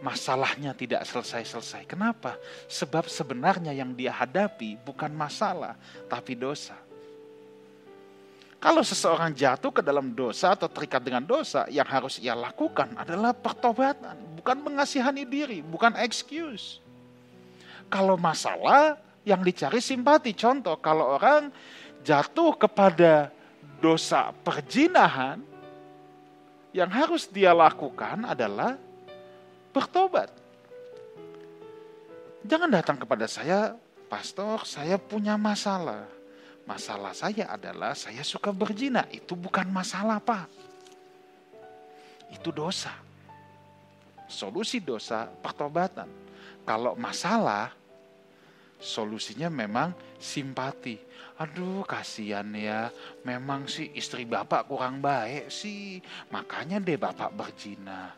masalahnya 0.00 0.72
tidak 0.72 1.04
selesai-selesai. 1.04 1.84
Kenapa? 1.84 2.38
Sebab 2.70 3.10
sebenarnya 3.10 3.74
yang 3.74 3.92
dia 3.92 4.14
hadapi 4.14 4.78
bukan 4.80 5.10
masalah, 5.12 5.74
tapi 6.06 6.38
dosa. 6.38 6.78
Kalau 8.58 8.82
seseorang 8.82 9.30
jatuh 9.30 9.70
ke 9.70 9.82
dalam 9.86 10.10
dosa 10.10 10.50
atau 10.50 10.66
terikat 10.66 10.98
dengan 10.98 11.22
dosa, 11.22 11.70
yang 11.70 11.86
harus 11.86 12.18
ia 12.18 12.34
lakukan 12.34 12.90
adalah 12.98 13.30
pertobatan, 13.30 14.18
bukan 14.34 14.58
mengasihani 14.58 15.22
diri, 15.22 15.62
bukan 15.62 15.94
excuse. 16.02 16.82
Kalau 17.86 18.18
masalah, 18.18 18.98
yang 19.28 19.44
dicari 19.44 19.84
simpati. 19.84 20.32
Contoh, 20.32 20.80
kalau 20.80 21.20
orang 21.20 21.52
jatuh 22.00 22.56
kepada 22.56 23.28
dosa 23.84 24.32
perjinahan, 24.32 25.44
yang 26.72 26.88
harus 26.88 27.28
dia 27.28 27.52
lakukan 27.52 28.24
adalah 28.24 28.80
bertobat. 29.72 30.32
Jangan 32.48 32.70
datang 32.72 32.96
kepada 32.96 33.28
saya, 33.28 33.76
pastor, 34.08 34.64
saya 34.64 34.96
punya 34.96 35.36
masalah. 35.36 36.08
Masalah 36.64 37.12
saya 37.16 37.48
adalah 37.48 37.96
saya 37.96 38.20
suka 38.24 38.52
berzina. 38.52 39.04
Itu 39.08 39.36
bukan 39.36 39.68
masalah, 39.72 40.20
Pak. 40.20 40.48
Itu 42.32 42.52
dosa. 42.52 42.92
Solusi 44.28 44.76
dosa 44.80 45.24
pertobatan. 45.40 46.08
Kalau 46.68 46.92
masalah 47.00 47.72
solusinya 48.78 49.50
memang 49.50 49.94
simpati. 50.16 50.98
Aduh 51.38 51.86
kasihan 51.86 52.46
ya, 52.50 52.90
memang 53.22 53.70
sih 53.70 53.94
istri 53.94 54.26
bapak 54.26 54.66
kurang 54.66 54.98
baik 54.98 55.50
sih, 55.52 56.02
makanya 56.34 56.82
deh 56.82 56.98
bapak 56.98 57.30
berzina. 57.30 58.10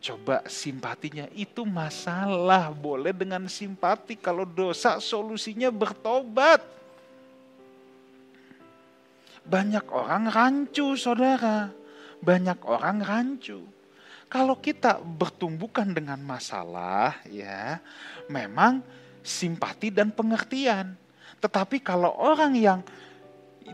Coba 0.00 0.48
simpatinya 0.48 1.28
itu 1.36 1.68
masalah, 1.68 2.72
boleh 2.72 3.12
dengan 3.12 3.44
simpati 3.44 4.16
kalau 4.16 4.48
dosa 4.48 4.96
solusinya 4.96 5.68
bertobat. 5.68 6.80
banyak 9.50 9.86
orang 9.90 10.30
rancu 10.30 10.94
saudara. 10.94 11.74
Banyak 12.22 12.62
orang 12.68 13.02
rancu. 13.02 13.66
Kalau 14.30 14.54
kita 14.62 15.02
bertumbukan 15.02 15.90
dengan 15.90 16.22
masalah 16.22 17.18
ya 17.26 17.82
memang 18.30 18.78
simpati 19.20 19.92
dan 19.92 20.12
pengertian. 20.12 20.96
Tetapi 21.40 21.80
kalau 21.80 22.12
orang 22.20 22.52
yang 22.56 22.80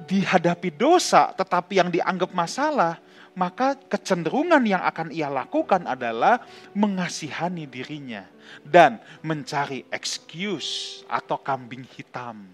dihadapi 0.04 0.76
dosa 0.76 1.32
tetapi 1.32 1.80
yang 1.80 1.88
dianggap 1.88 2.30
masalah, 2.36 3.00
maka 3.36 3.76
kecenderungan 3.76 4.64
yang 4.64 4.80
akan 4.80 5.12
ia 5.12 5.28
lakukan 5.28 5.84
adalah 5.84 6.40
mengasihani 6.72 7.68
dirinya 7.68 8.24
dan 8.64 8.96
mencari 9.20 9.84
excuse 9.92 11.04
atau 11.04 11.36
kambing 11.36 11.84
hitam. 11.84 12.48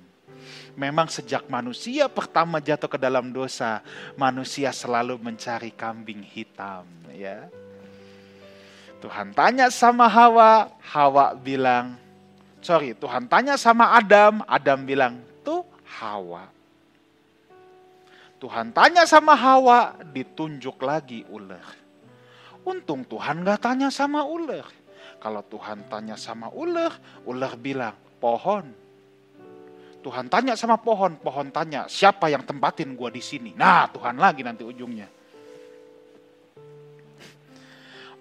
Memang 0.74 1.06
sejak 1.06 1.46
manusia 1.46 2.10
pertama 2.10 2.58
jatuh 2.58 2.90
ke 2.90 2.98
dalam 2.98 3.30
dosa, 3.30 3.78
manusia 4.18 4.74
selalu 4.74 5.14
mencari 5.22 5.70
kambing 5.70 6.26
hitam, 6.26 6.82
ya. 7.14 7.46
Tuhan 8.98 9.30
tanya 9.34 9.70
sama 9.70 10.10
Hawa, 10.10 10.66
Hawa 10.82 11.34
bilang, 11.38 12.01
sorry, 12.62 12.94
Tuhan 12.96 13.26
tanya 13.26 13.58
sama 13.58 13.92
Adam, 13.98 14.40
Adam 14.46 14.78
bilang, 14.86 15.18
tuh 15.42 15.66
Hawa. 15.98 16.48
Tuhan 18.38 18.74
tanya 18.74 19.06
sama 19.06 19.36
Hawa, 19.36 19.98
ditunjuk 20.10 20.78
lagi 20.82 21.22
ular. 21.30 21.62
Untung 22.62 23.02
Tuhan 23.06 23.42
gak 23.42 23.62
tanya 23.62 23.90
sama 23.90 24.22
ular. 24.26 24.66
Kalau 25.22 25.42
Tuhan 25.46 25.86
tanya 25.86 26.18
sama 26.18 26.50
ular, 26.50 26.94
ular 27.26 27.54
bilang, 27.58 27.94
pohon. 28.18 28.66
Tuhan 30.02 30.26
tanya 30.26 30.58
sama 30.58 30.82
pohon, 30.82 31.14
pohon 31.22 31.54
tanya, 31.54 31.86
siapa 31.86 32.26
yang 32.26 32.42
tempatin 32.42 32.98
gua 32.98 33.10
di 33.14 33.22
sini? 33.22 33.54
Nah, 33.54 33.86
Tuhan 33.86 34.18
lagi 34.18 34.42
nanti 34.42 34.66
ujungnya. 34.66 35.21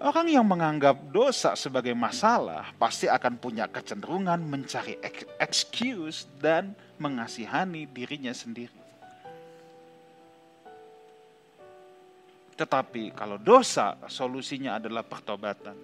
Orang 0.02 0.34
yang 0.34 0.50
menganggap 0.50 0.98
dosa 1.14 1.54
sebagai 1.54 1.94
masalah 1.94 2.74
pasti 2.74 3.06
akan 3.06 3.38
punya 3.38 3.70
kecenderungan 3.70 4.42
mencari 4.42 4.98
excuse 5.38 6.26
dan 6.42 6.74
mengasihani 6.98 7.86
dirinya 7.86 8.34
sendiri. 8.34 8.82
Tetapi 12.58 13.14
kalau 13.14 13.38
dosa, 13.38 13.94
solusinya 14.10 14.82
adalah 14.82 15.06
pertobatan. 15.06 15.78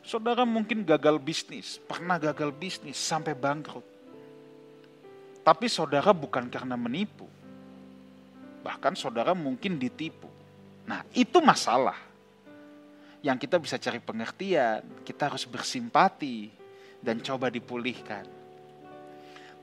Saudara 0.00 0.48
mungkin 0.48 0.88
gagal 0.88 1.20
bisnis, 1.20 1.76
pernah 1.84 2.16
gagal 2.16 2.48
bisnis 2.48 2.96
sampai 2.96 3.36
bangkrut. 3.36 3.84
Tapi 5.44 5.68
saudara 5.68 6.16
bukan 6.16 6.48
karena 6.48 6.80
menipu. 6.80 7.28
Bahkan 8.64 8.96
saudara 8.96 9.36
mungkin 9.36 9.76
ditipu. 9.76 10.35
Nah, 10.86 11.02
itu 11.12 11.42
masalah. 11.42 11.98
Yang 13.20 13.38
kita 13.42 13.56
bisa 13.58 13.76
cari 13.76 13.98
pengertian, 13.98 14.86
kita 15.02 15.26
harus 15.26 15.42
bersimpati 15.42 16.48
dan 17.02 17.18
coba 17.18 17.50
dipulihkan. 17.50 18.22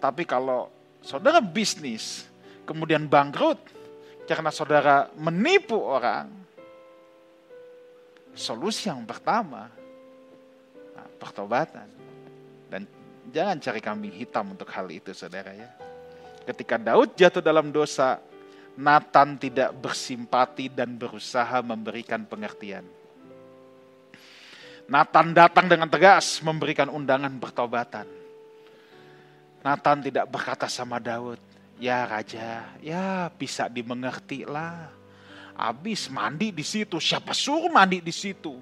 Tapi 0.03 0.27
kalau 0.27 0.67
saudara 0.99 1.39
bisnis, 1.39 2.27
kemudian 2.67 3.07
bangkrut, 3.07 3.59
karena 4.27 4.51
saudara 4.51 5.07
menipu 5.15 5.79
orang, 5.79 6.27
solusi 8.35 8.91
yang 8.91 9.07
pertama, 9.07 9.71
nah, 10.91 11.07
pertobatan. 11.15 11.87
Dan 12.67 12.83
jangan 13.31 13.63
cari 13.63 13.79
kambing 13.79 14.11
hitam 14.11 14.51
untuk 14.51 14.67
hal 14.75 14.91
itu 14.91 15.15
saudara 15.15 15.55
ya. 15.55 15.71
Ketika 16.43 16.75
Daud 16.75 17.15
jatuh 17.15 17.39
dalam 17.39 17.71
dosa, 17.71 18.19
Nathan 18.73 19.37
tidak 19.37 19.69
bersimpati 19.77 20.73
dan 20.73 20.97
berusaha 20.97 21.61
memberikan 21.61 22.25
pengertian. 22.25 22.81
Nathan 24.89 25.31
datang 25.31 25.69
dengan 25.69 25.87
tegas 25.87 26.41
memberikan 26.41 26.89
undangan 26.89 27.31
pertobatan. 27.37 28.09
Nathan 29.63 30.03
tidak 30.03 30.25
berkata 30.27 30.67
sama 30.67 30.99
Daud, 30.99 31.39
Ya 31.79 32.03
raja, 32.03 32.67
ya 32.81 33.29
bisa 33.31 33.69
dimengerti 33.69 34.43
lah. 34.43 34.91
Habis 35.53 36.09
mandi 36.09 36.49
di 36.49 36.65
situ, 36.65 36.97
siapa 36.97 37.31
suruh 37.31 37.69
mandi 37.69 38.01
di 38.01 38.11
situ? 38.11 38.57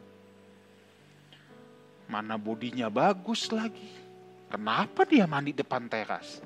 Mana 2.11 2.35
bodinya 2.35 2.91
bagus 2.91 3.47
lagi. 3.47 3.87
Kenapa 4.51 5.07
dia 5.07 5.23
mandi 5.23 5.55
depan 5.55 5.87
teras? 5.87 6.43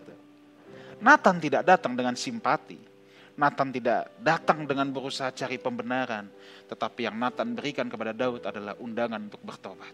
Nathan 1.02 1.42
tidak 1.42 1.66
datang 1.66 1.98
dengan 1.98 2.14
simpati. 2.14 2.95
Nathan 3.36 3.70
tidak 3.76 4.16
datang 4.24 4.64
dengan 4.64 4.88
berusaha 4.96 5.28
cari 5.36 5.60
pembenaran. 5.60 6.32
Tetapi 6.72 7.04
yang 7.04 7.20
Nathan 7.20 7.52
berikan 7.52 7.92
kepada 7.92 8.16
Daud 8.16 8.48
adalah 8.48 8.80
undangan 8.80 9.28
untuk 9.28 9.44
bertobat. 9.44 9.92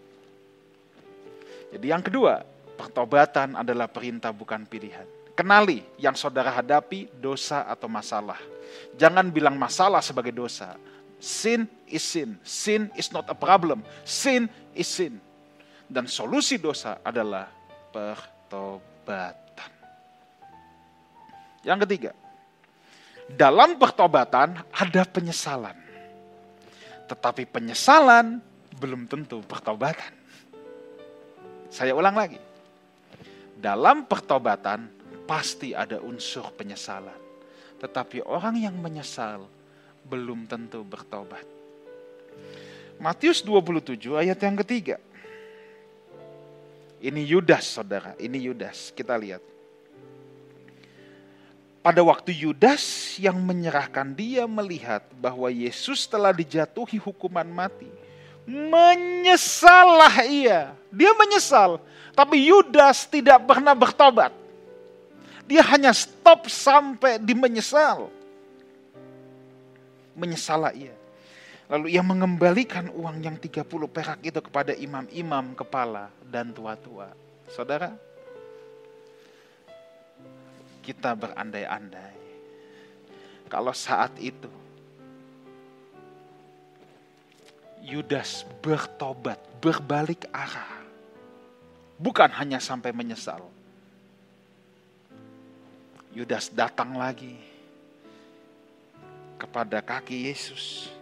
Jadi 1.74 1.86
yang 1.90 2.04
kedua, 2.04 2.46
pertobatan 2.78 3.58
adalah 3.58 3.90
perintah 3.90 4.30
bukan 4.30 4.62
pilihan. 4.68 5.04
Kenali 5.34 5.82
yang 5.98 6.14
saudara 6.14 6.52
hadapi 6.54 7.08
dosa 7.18 7.66
atau 7.66 7.88
masalah. 7.90 8.38
Jangan 8.94 9.32
bilang 9.32 9.58
masalah 9.58 10.04
sebagai 10.04 10.30
dosa. 10.30 10.76
Sin 11.18 11.66
is 11.88 12.04
sin. 12.04 12.38
Sin 12.46 12.92
is 12.94 13.10
not 13.10 13.26
a 13.26 13.36
problem. 13.36 13.82
Sin 14.06 14.46
is 14.76 14.86
sin. 14.86 15.18
Dan 15.90 16.06
solusi 16.06 16.60
dosa 16.60 17.00
adalah 17.02 17.48
pertobatan. 17.90 19.70
Yang 21.62 21.78
ketiga, 21.88 22.10
dalam 23.36 23.80
pertobatan 23.80 24.60
ada 24.72 25.02
penyesalan. 25.08 25.76
Tetapi 27.08 27.48
penyesalan 27.48 28.40
belum 28.76 29.04
tentu 29.08 29.44
pertobatan. 29.44 30.12
Saya 31.72 31.96
ulang 31.96 32.16
lagi. 32.16 32.40
Dalam 33.56 34.04
pertobatan 34.04 34.90
pasti 35.24 35.72
ada 35.72 36.02
unsur 36.02 36.52
penyesalan. 36.56 37.16
Tetapi 37.80 38.22
orang 38.26 38.58
yang 38.58 38.76
menyesal 38.76 39.46
belum 40.06 40.50
tentu 40.50 40.82
bertobat. 40.82 41.46
Matius 43.02 43.42
27 43.42 43.98
ayat 44.14 44.38
yang 44.38 44.56
ketiga. 44.62 44.96
Ini 47.02 47.18
Yudas 47.26 47.66
saudara, 47.66 48.14
ini 48.22 48.46
Yudas. 48.46 48.94
Kita 48.94 49.18
lihat. 49.18 49.42
Pada 51.82 51.98
waktu 51.98 52.30
Yudas 52.30 53.18
yang 53.18 53.42
menyerahkan 53.42 54.14
dia 54.14 54.46
melihat 54.46 55.02
bahwa 55.18 55.50
Yesus 55.50 56.06
telah 56.06 56.30
dijatuhi 56.30 56.94
hukuman 57.02 57.42
mati. 57.42 57.90
Menyesallah 58.46 60.22
ia. 60.30 60.78
Dia 60.94 61.10
menyesal. 61.18 61.82
Tapi 62.14 62.46
Yudas 62.54 63.02
tidak 63.10 63.42
pernah 63.42 63.74
bertobat. 63.74 64.30
Dia 65.42 65.66
hanya 65.74 65.90
stop 65.90 66.46
sampai 66.46 67.18
di 67.18 67.34
menyesal. 67.34 68.06
Menyesalah 70.14 70.70
ia. 70.78 70.94
Lalu 71.66 71.98
ia 71.98 72.02
mengembalikan 72.06 72.94
uang 72.94 73.26
yang 73.26 73.34
30 73.34 73.66
perak 73.90 74.22
itu 74.22 74.38
kepada 74.38 74.70
imam-imam 74.70 75.50
kepala 75.58 76.14
dan 76.30 76.54
tua-tua. 76.54 77.10
Saudara, 77.50 77.96
kita 80.82 81.14
berandai-andai. 81.14 82.18
Kalau 83.46 83.70
saat 83.70 84.18
itu 84.18 84.50
Yudas 87.82 88.46
bertobat, 88.62 89.42
berbalik 89.58 90.30
arah. 90.30 90.86
Bukan 91.98 92.30
hanya 92.30 92.62
sampai 92.62 92.94
menyesal, 92.94 93.42
Yudas 96.14 96.46
datang 96.54 96.94
lagi 96.94 97.34
kepada 99.34 99.82
kaki 99.82 100.30
Yesus. 100.30 100.94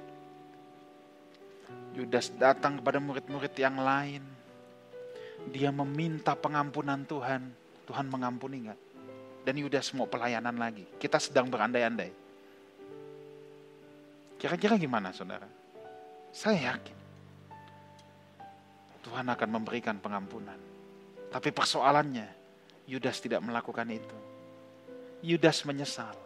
Yudas 1.93 2.33
datang 2.33 2.81
kepada 2.81 2.97
murid-murid 2.97 3.53
yang 3.61 3.77
lain. 3.77 4.25
Dia 5.53 5.69
meminta 5.69 6.33
pengampunan 6.33 7.05
Tuhan. 7.05 7.53
Tuhan 7.85 8.07
mengampuni 8.09 8.65
enggak? 8.65 8.81
Dan 9.41 9.57
Yudas 9.57 9.93
mau 9.97 10.05
pelayanan 10.05 10.57
lagi. 10.57 10.85
Kita 11.01 11.17
sedang 11.17 11.49
berandai-andai. 11.49 12.13
Kira-kira 14.41 14.77
gimana 14.81 15.13
saudara? 15.13 15.49
Saya 16.33 16.73
yakin. 16.73 16.97
Tuhan 19.01 19.27
akan 19.29 19.49
memberikan 19.49 19.97
pengampunan. 20.01 20.57
Tapi 21.33 21.49
persoalannya, 21.53 22.29
Yudas 22.89 23.21
tidak 23.21 23.41
melakukan 23.45 23.89
itu. 23.89 24.19
Yudas 25.21 25.65
menyesal. 25.69 26.17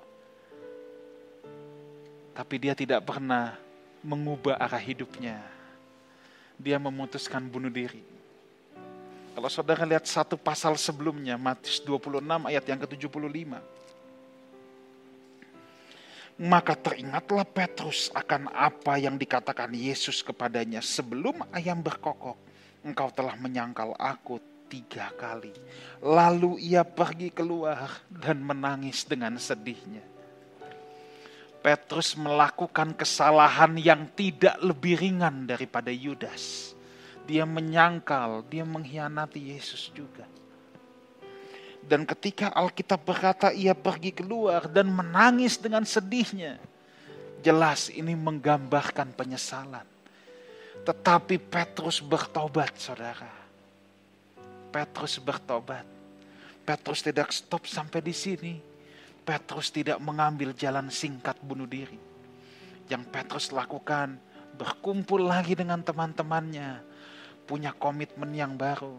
Tapi 2.34 2.54
dia 2.58 2.74
tidak 2.74 3.06
pernah 3.06 3.54
mengubah 4.02 4.58
arah 4.58 4.82
hidupnya. 4.82 5.38
Dia 6.58 6.78
memutuskan 6.78 7.46
bunuh 7.46 7.70
diri. 7.70 8.13
Kalau 9.34 9.50
saudara 9.50 9.82
lihat 9.82 10.06
satu 10.06 10.38
pasal 10.38 10.78
sebelumnya, 10.78 11.34
Matius 11.34 11.82
26 11.82 12.22
ayat 12.46 12.64
yang 12.70 12.78
ke-75. 12.86 13.58
Maka 16.34 16.74
teringatlah 16.78 17.46
Petrus 17.46 18.10
akan 18.14 18.50
apa 18.54 18.98
yang 18.98 19.18
dikatakan 19.18 19.70
Yesus 19.74 20.22
kepadanya 20.22 20.78
sebelum 20.78 21.42
ayam 21.50 21.82
berkokok. 21.82 22.38
Engkau 22.86 23.10
telah 23.10 23.34
menyangkal 23.38 23.94
aku 23.98 24.38
tiga 24.70 25.14
kali. 25.14 25.54
Lalu 26.02 26.70
ia 26.74 26.82
pergi 26.82 27.30
keluar 27.30 28.02
dan 28.10 28.42
menangis 28.42 29.06
dengan 29.06 29.38
sedihnya. 29.38 30.02
Petrus 31.62 32.18
melakukan 32.18 32.92
kesalahan 32.98 33.78
yang 33.78 34.10
tidak 34.12 34.58
lebih 34.60 35.00
ringan 35.00 35.46
daripada 35.46 35.88
Yudas. 35.88 36.73
Dia 37.24 37.48
menyangkal, 37.48 38.44
dia 38.46 38.64
mengkhianati 38.68 39.40
Yesus 39.56 39.88
juga. 39.92 40.28
Dan 41.84 42.08
ketika 42.08 42.52
Alkitab 42.52 43.04
berkata 43.04 43.52
ia 43.52 43.76
pergi 43.76 44.12
keluar 44.12 44.68
dan 44.68 44.88
menangis 44.88 45.60
dengan 45.60 45.84
sedihnya, 45.84 46.56
jelas 47.44 47.92
ini 47.92 48.16
menggambarkan 48.16 49.12
penyesalan. 49.12 49.84
Tetapi 50.84 51.40
Petrus 51.40 52.00
bertobat, 52.04 52.76
saudara. 52.76 53.32
Petrus 54.72 55.20
bertobat. 55.20 55.84
Petrus 56.64 57.04
tidak 57.04 57.32
stop 57.32 57.68
sampai 57.68 58.00
di 58.00 58.16
sini 58.16 58.54
Petrus 59.24 59.72
tidak 59.72 59.96
mengambil 60.04 60.52
jalan 60.52 60.92
singkat 60.92 61.40
bunuh 61.40 61.64
diri. 61.64 61.96
Yang 62.92 63.08
Petrus 63.08 63.46
lakukan 63.56 64.20
berkumpul 64.60 65.24
lagi 65.24 65.56
dengan 65.56 65.80
teman-temannya, 65.80 66.84
punya 67.44 67.76
komitmen 67.76 68.32
yang 68.32 68.56
baru. 68.56 68.96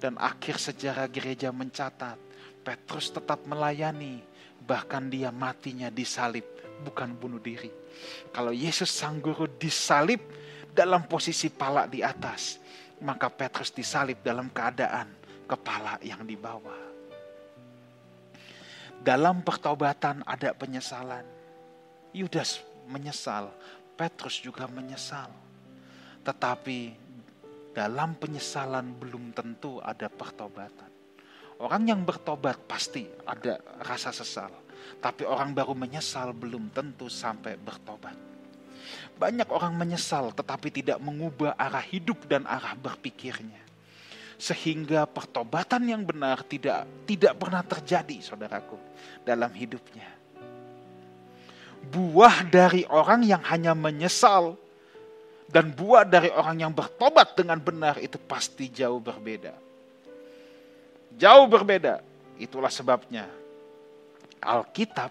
Dan 0.00 0.20
akhir 0.20 0.60
sejarah 0.60 1.08
gereja 1.08 1.48
mencatat, 1.48 2.20
Petrus 2.60 3.08
tetap 3.08 3.40
melayani, 3.48 4.20
bahkan 4.64 5.08
dia 5.08 5.32
matinya 5.32 5.88
disalib, 5.88 6.44
bukan 6.84 7.16
bunuh 7.16 7.40
diri. 7.40 7.72
Kalau 8.34 8.52
Yesus 8.52 8.90
sang 8.92 9.22
guru 9.22 9.48
disalib 9.48 10.20
dalam 10.74 11.06
posisi 11.08 11.48
pala 11.48 11.88
di 11.88 12.04
atas, 12.04 12.58
maka 13.00 13.30
Petrus 13.32 13.72
disalib 13.72 14.20
dalam 14.20 14.50
keadaan 14.52 15.08
kepala 15.48 16.00
yang 16.00 16.24
di 16.24 16.36
bawah. 16.36 16.80
Dalam 19.04 19.44
pertobatan 19.44 20.24
ada 20.24 20.56
penyesalan. 20.56 21.28
Yudas 22.16 22.64
menyesal, 22.88 23.52
Petrus 24.00 24.40
juga 24.40 24.64
menyesal. 24.64 25.28
Tetapi 26.24 27.03
dalam 27.74 28.14
penyesalan 28.14 28.94
belum 28.94 29.34
tentu 29.34 29.82
ada 29.82 30.06
pertobatan. 30.06 30.88
Orang 31.58 31.90
yang 31.90 32.06
bertobat 32.06 32.62
pasti 32.70 33.04
ada 33.26 33.58
rasa 33.82 34.14
sesal. 34.14 34.50
Tapi 35.02 35.26
orang 35.26 35.50
baru 35.50 35.74
menyesal 35.74 36.30
belum 36.30 36.70
tentu 36.70 37.10
sampai 37.10 37.58
bertobat. 37.58 38.14
Banyak 39.18 39.48
orang 39.50 39.74
menyesal 39.74 40.30
tetapi 40.30 40.70
tidak 40.70 41.02
mengubah 41.02 41.58
arah 41.58 41.82
hidup 41.82 42.24
dan 42.30 42.46
arah 42.46 42.78
berpikirnya 42.78 43.64
sehingga 44.34 45.06
pertobatan 45.06 45.86
yang 45.86 46.02
benar 46.02 46.42
tidak 46.42 46.84
tidak 47.06 47.38
pernah 47.38 47.62
terjadi 47.62 48.18
saudaraku 48.20 48.76
dalam 49.22 49.50
hidupnya. 49.54 50.10
Buah 51.84 52.48
dari 52.48 52.82
orang 52.88 53.22
yang 53.22 53.40
hanya 53.44 53.76
menyesal 53.76 54.56
dan 55.48 55.70
buah 55.70 56.04
dari 56.08 56.32
orang 56.32 56.64
yang 56.64 56.72
bertobat 56.72 57.36
dengan 57.36 57.60
benar 57.60 58.00
itu 58.00 58.16
pasti 58.16 58.72
jauh 58.72 58.98
berbeda. 58.98 59.54
Jauh 61.14 61.46
berbeda. 61.46 62.02
Itulah 62.40 62.72
sebabnya 62.72 63.30
Alkitab 64.42 65.10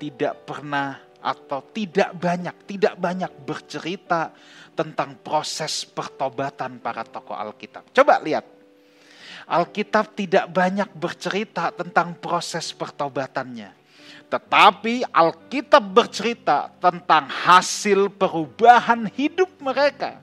tidak 0.00 0.34
pernah 0.48 0.98
atau 1.24 1.64
tidak 1.72 2.12
banyak, 2.16 2.56
tidak 2.68 2.94
banyak 2.96 3.32
bercerita 3.44 4.32
tentang 4.74 5.16
proses 5.20 5.86
pertobatan 5.86 6.82
para 6.82 7.06
tokoh 7.06 7.36
Alkitab. 7.36 7.88
Coba 7.94 8.20
lihat 8.20 8.44
Alkitab 9.44 10.16
tidak 10.16 10.48
banyak 10.48 10.88
bercerita 10.96 11.68
tentang 11.72 12.16
proses 12.16 12.72
pertobatannya. 12.72 13.83
Tetapi 14.34 15.06
Alkitab 15.14 15.94
bercerita 15.94 16.66
tentang 16.82 17.30
hasil 17.30 18.10
perubahan 18.10 19.06
hidup 19.14 19.46
mereka 19.62 20.18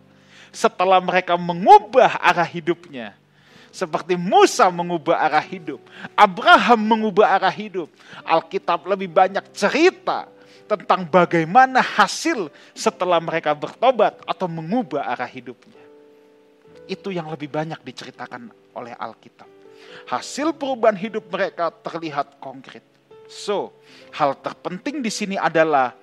setelah 0.52 1.00
mereka 1.00 1.40
mengubah 1.40 2.20
arah 2.20 2.44
hidupnya. 2.44 3.16
Seperti 3.72 4.20
Musa 4.20 4.68
mengubah 4.68 5.16
arah 5.16 5.40
hidup, 5.40 5.80
Abraham 6.12 6.92
mengubah 6.92 7.40
arah 7.40 7.56
hidup. 7.56 7.88
Alkitab 8.28 8.84
lebih 8.84 9.08
banyak 9.08 9.48
cerita 9.56 10.28
tentang 10.68 11.08
bagaimana 11.08 11.80
hasil 11.80 12.52
setelah 12.76 13.24
mereka 13.24 13.56
bertobat 13.56 14.20
atau 14.28 14.52
mengubah 14.52 15.08
arah 15.08 15.32
hidupnya. 15.32 15.80
Itu 16.84 17.16
yang 17.16 17.32
lebih 17.32 17.48
banyak 17.48 17.80
diceritakan 17.80 18.52
oleh 18.76 18.92
Alkitab. 18.92 19.48
Hasil 20.04 20.52
perubahan 20.52 21.00
hidup 21.00 21.32
mereka 21.32 21.72
terlihat 21.72 22.44
konkret. 22.44 22.91
So, 23.32 23.80
hal 24.12 24.36
terpenting 24.44 25.00
di 25.00 25.08
sini 25.08 25.40
adalah 25.40 25.96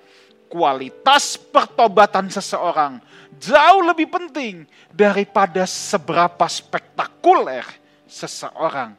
kualitas 0.49 1.37
pertobatan 1.37 2.25
seseorang 2.33 2.97
jauh 3.37 3.85
lebih 3.85 4.09
penting 4.09 4.65
daripada 4.89 5.63
seberapa 5.69 6.49
spektakuler 6.49 7.63
seseorang 8.09 8.97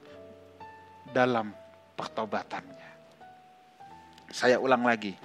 dalam 1.10 1.50
pertobatannya. 1.98 2.88
Saya 4.30 4.62
ulang 4.62 4.86
lagi. 4.86 5.18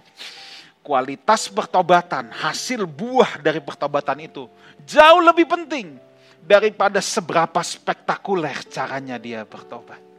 Kualitas 0.81 1.49
pertobatan, 1.49 2.29
hasil 2.29 2.85
buah 2.85 3.41
dari 3.41 3.57
pertobatan 3.61 4.21
itu 4.21 4.45
jauh 4.85 5.21
lebih 5.21 5.49
penting 5.49 5.97
daripada 6.45 7.01
seberapa 7.01 7.57
spektakuler 7.61 8.53
caranya 8.69 9.17
dia 9.17 9.41
bertobat. 9.45 10.14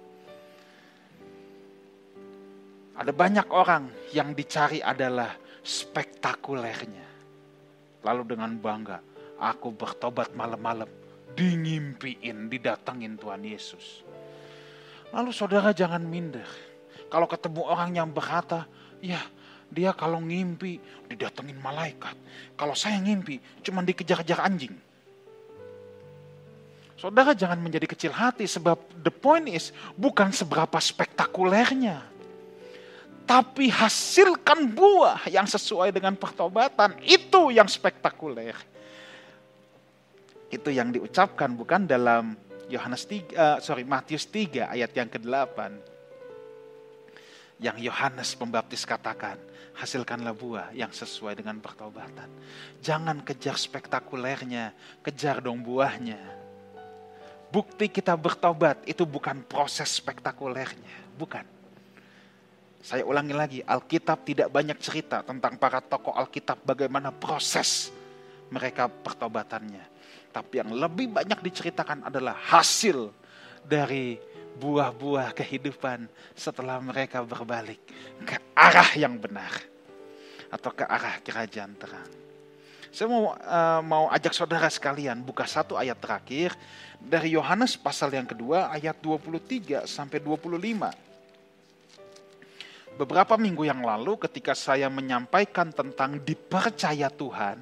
Ada 2.96 3.12
banyak 3.12 3.52
orang 3.52 3.92
yang 4.16 4.32
dicari 4.32 4.80
adalah 4.80 5.36
spektakulernya. 5.60 7.04
Lalu 8.00 8.22
dengan 8.24 8.56
bangga, 8.56 8.98
aku 9.36 9.74
bertobat 9.76 10.32
malam-malam, 10.32 10.88
dingimpiin, 11.36 12.48
didatengin 12.48 13.20
Tuhan 13.20 13.44
Yesus. 13.44 14.00
Lalu 15.12 15.30
saudara 15.30 15.76
jangan 15.76 16.00
minder. 16.00 16.48
Kalau 17.12 17.28
ketemu 17.28 17.62
orang 17.68 17.90
yang 17.94 18.08
berkata, 18.10 18.64
ya 19.04 19.20
dia 19.70 19.90
kalau 19.92 20.22
ngimpi 20.22 20.78
didatengin 21.10 21.58
malaikat. 21.58 22.14
Kalau 22.54 22.72
saya 22.72 22.96
ngimpi 23.02 23.42
cuma 23.60 23.82
dikejar-kejar 23.82 24.40
anjing. 24.40 24.74
Saudara 26.96 27.36
jangan 27.36 27.60
menjadi 27.60 27.84
kecil 27.92 28.12
hati 28.14 28.48
sebab 28.48 28.80
the 29.04 29.12
point 29.12 29.44
is 29.52 29.68
bukan 30.00 30.32
seberapa 30.32 30.80
spektakulernya. 30.80 32.15
Tapi 33.26 33.66
hasilkan 33.66 34.70
buah 34.70 35.26
yang 35.26 35.44
sesuai 35.50 35.90
dengan 35.90 36.14
pertobatan. 36.14 36.94
Itu 37.02 37.50
yang 37.50 37.66
spektakuler. 37.66 38.54
Itu 40.46 40.70
yang 40.70 40.94
diucapkan 40.94 41.50
bukan 41.58 41.90
dalam 41.90 42.38
Yohanes 42.70 43.02
3, 43.04 43.10
uh, 43.10 43.18
eh, 43.18 43.58
sorry 43.58 43.82
Matius 43.82 44.30
3 44.30 44.70
ayat 44.70 44.94
yang 44.94 45.10
ke-8. 45.10 45.58
Yang 47.58 47.76
Yohanes 47.82 48.30
Pembaptis 48.38 48.86
katakan, 48.86 49.40
hasilkanlah 49.74 50.36
buah 50.36 50.70
yang 50.70 50.94
sesuai 50.94 51.42
dengan 51.42 51.58
pertobatan. 51.58 52.30
Jangan 52.78 53.26
kejar 53.26 53.58
spektakulernya, 53.58 54.70
kejar 55.02 55.42
dong 55.42 55.66
buahnya 55.66 56.46
bukti 57.50 57.88
kita 57.88 58.14
bertobat 58.18 58.82
itu 58.84 59.06
bukan 59.06 59.40
proses 59.46 59.88
spektakulernya, 59.96 61.16
bukan. 61.16 61.55
Saya 62.86 63.02
ulangi 63.02 63.34
lagi, 63.34 63.58
Alkitab 63.66 64.22
tidak 64.22 64.46
banyak 64.46 64.78
cerita 64.78 65.18
tentang 65.26 65.58
para 65.58 65.82
tokoh 65.82 66.14
Alkitab 66.14 66.62
bagaimana 66.62 67.10
proses 67.10 67.90
mereka 68.46 68.86
pertobatannya. 68.86 69.82
Tapi 70.30 70.62
yang 70.62 70.70
lebih 70.70 71.10
banyak 71.10 71.42
diceritakan 71.42 72.06
adalah 72.06 72.38
hasil 72.38 73.10
dari 73.66 74.14
buah-buah 74.62 75.34
kehidupan 75.34 76.06
setelah 76.38 76.78
mereka 76.78 77.26
berbalik 77.26 77.82
ke 78.22 78.38
arah 78.54 78.94
yang 78.94 79.18
benar 79.18 79.50
atau 80.54 80.70
ke 80.70 80.86
arah 80.86 81.18
kerajaan 81.26 81.74
terang. 81.74 82.06
Saya 82.94 83.10
mau 83.10 83.34
uh, 83.34 83.82
mau 83.82 84.06
ajak 84.14 84.30
saudara 84.30 84.70
sekalian 84.70 85.26
buka 85.26 85.42
satu 85.42 85.74
ayat 85.74 85.98
terakhir 85.98 86.54
dari 87.02 87.34
Yohanes 87.34 87.74
pasal 87.74 88.14
yang 88.14 88.30
kedua 88.30 88.70
ayat 88.70 88.94
23 89.02 89.90
sampai 89.90 90.22
25. 90.22 91.05
Beberapa 92.96 93.36
minggu 93.36 93.68
yang 93.68 93.84
lalu 93.84 94.16
ketika 94.16 94.56
saya 94.56 94.88
menyampaikan 94.88 95.68
tentang 95.68 96.16
dipercaya 96.16 97.12
Tuhan, 97.12 97.60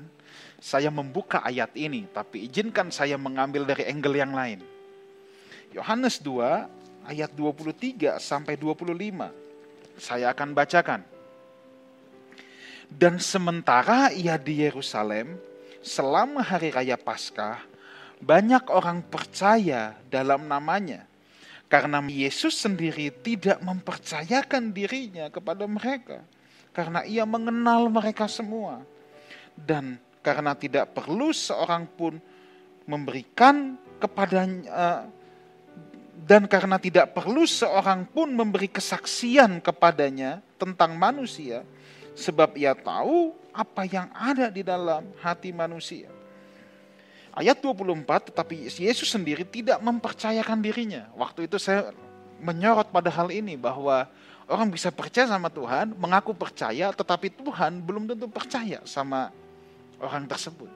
saya 0.62 0.94
membuka 0.94 1.42
ayat 1.42 1.74
ini, 1.74 2.06
tapi 2.06 2.46
izinkan 2.46 2.94
saya 2.94 3.18
mengambil 3.18 3.66
dari 3.66 3.82
angle 3.90 4.14
yang 4.14 4.30
lain. 4.30 4.62
Yohanes 5.74 6.22
2 6.22 7.10
ayat 7.10 7.34
23 7.34 8.22
sampai 8.22 8.54
25. 8.54 9.98
Saya 9.98 10.30
akan 10.30 10.54
bacakan. 10.54 11.02
Dan 12.86 13.18
sementara 13.18 14.14
ia 14.14 14.38
di 14.38 14.62
Yerusalem, 14.62 15.34
selama 15.82 16.46
hari 16.46 16.70
raya 16.70 16.94
Paskah, 16.94 17.58
banyak 18.22 18.70
orang 18.70 19.02
percaya 19.02 19.98
dalam 20.06 20.46
namanya. 20.46 21.10
Karena 21.74 21.98
Yesus 22.06 22.54
sendiri 22.54 23.10
tidak 23.10 23.58
mempercayakan 23.58 24.70
dirinya 24.70 25.26
kepada 25.26 25.66
mereka. 25.66 26.22
Karena 26.70 27.02
ia 27.02 27.26
mengenal 27.26 27.90
mereka 27.90 28.30
semua. 28.30 28.86
Dan 29.58 29.98
karena 30.22 30.54
tidak 30.54 30.94
perlu 30.94 31.34
seorang 31.34 31.90
pun 31.90 32.22
memberikan 32.86 33.74
kepadanya 33.98 34.70
eh, 34.70 35.02
dan 36.22 36.46
karena 36.46 36.78
tidak 36.78 37.10
perlu 37.10 37.42
seorang 37.42 38.06
pun 38.06 38.30
memberi 38.30 38.70
kesaksian 38.70 39.58
kepadanya 39.58 40.46
tentang 40.54 40.94
manusia 40.94 41.66
sebab 42.14 42.54
ia 42.54 42.78
tahu 42.78 43.34
apa 43.50 43.82
yang 43.82 44.06
ada 44.14 44.46
di 44.46 44.62
dalam 44.62 45.10
hati 45.18 45.50
manusia. 45.50 46.13
Ayat 47.34 47.58
24 47.58 48.30
tetapi 48.30 48.70
Yesus 48.70 49.10
sendiri 49.10 49.42
tidak 49.42 49.82
mempercayakan 49.82 50.62
dirinya. 50.62 51.10
Waktu 51.18 51.50
itu 51.50 51.58
saya 51.58 51.90
menyorot 52.38 52.94
pada 52.94 53.10
hal 53.10 53.34
ini 53.34 53.58
bahwa 53.58 54.06
orang 54.46 54.70
bisa 54.70 54.94
percaya 54.94 55.26
sama 55.26 55.50
Tuhan, 55.50 55.98
mengaku 55.98 56.30
percaya 56.30 56.94
tetapi 56.94 57.34
Tuhan 57.34 57.82
belum 57.82 58.06
tentu 58.06 58.30
percaya 58.30 58.78
sama 58.86 59.34
orang 59.98 60.30
tersebut. 60.30 60.70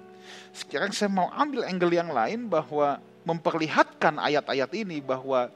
Sekarang 0.51 0.91
saya 0.91 1.07
mau 1.15 1.31
ambil 1.31 1.63
angle 1.63 1.95
yang 1.95 2.11
lain 2.11 2.51
bahwa 2.51 2.99
memperlihatkan 3.23 4.19
ayat-ayat 4.19 4.71
ini 4.75 4.99
bahwa 4.99 5.55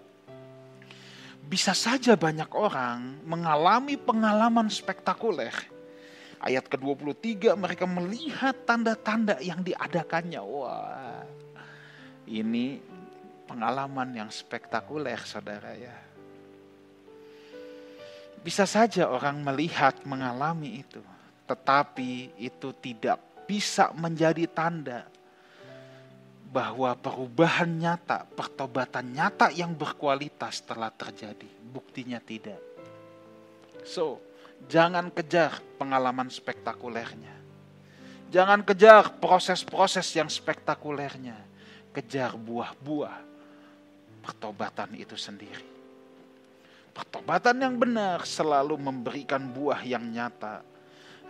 bisa 1.42 1.74
saja 1.74 2.14
banyak 2.14 2.48
orang 2.54 3.18
mengalami 3.26 3.98
pengalaman 3.98 4.70
spektakuler. 4.70 5.71
Ayat 6.42 6.66
ke-23 6.66 7.54
mereka 7.54 7.86
melihat 7.86 8.66
tanda-tanda 8.66 9.38
yang 9.38 9.62
diadakannya. 9.62 10.42
Wah, 10.42 11.22
ini 12.26 12.82
pengalaman 13.46 14.10
yang 14.18 14.26
spektakuler 14.26 15.22
saudara 15.22 15.70
ya. 15.78 15.94
Bisa 18.42 18.66
saja 18.66 19.06
orang 19.06 19.38
melihat 19.38 20.02
mengalami 20.02 20.82
itu, 20.82 20.98
tetapi 21.46 22.34
itu 22.34 22.74
tidak 22.82 23.22
bisa 23.46 23.94
menjadi 23.94 24.50
tanda 24.50 25.06
bahwa 26.50 26.92
perubahan 26.98 27.70
nyata, 27.70 28.26
pertobatan 28.34 29.14
nyata 29.14 29.54
yang 29.54 29.78
berkualitas 29.78 30.58
telah 30.66 30.90
terjadi. 30.90 31.46
Buktinya 31.70 32.18
tidak. 32.18 32.58
So, 33.86 34.31
jangan 34.70 35.08
kejar 35.10 35.62
pengalaman 35.78 36.28
spektakulernya. 36.30 37.34
Jangan 38.32 38.64
kejar 38.64 39.20
proses-proses 39.20 40.08
yang 40.16 40.30
spektakulernya. 40.30 41.36
Kejar 41.92 42.32
buah-buah 42.32 43.20
pertobatan 44.24 44.96
itu 44.96 45.12
sendiri. 45.20 45.68
Pertobatan 46.92 47.56
yang 47.60 47.76
benar 47.76 48.24
selalu 48.24 48.80
memberikan 48.80 49.40
buah 49.40 49.80
yang 49.84 50.04
nyata. 50.08 50.64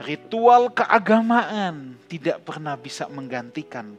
Ritual 0.03 0.71
keagamaan 0.71 1.99
tidak 2.07 2.43
pernah 2.43 2.75
bisa 2.75 3.07
menggantikan 3.11 3.95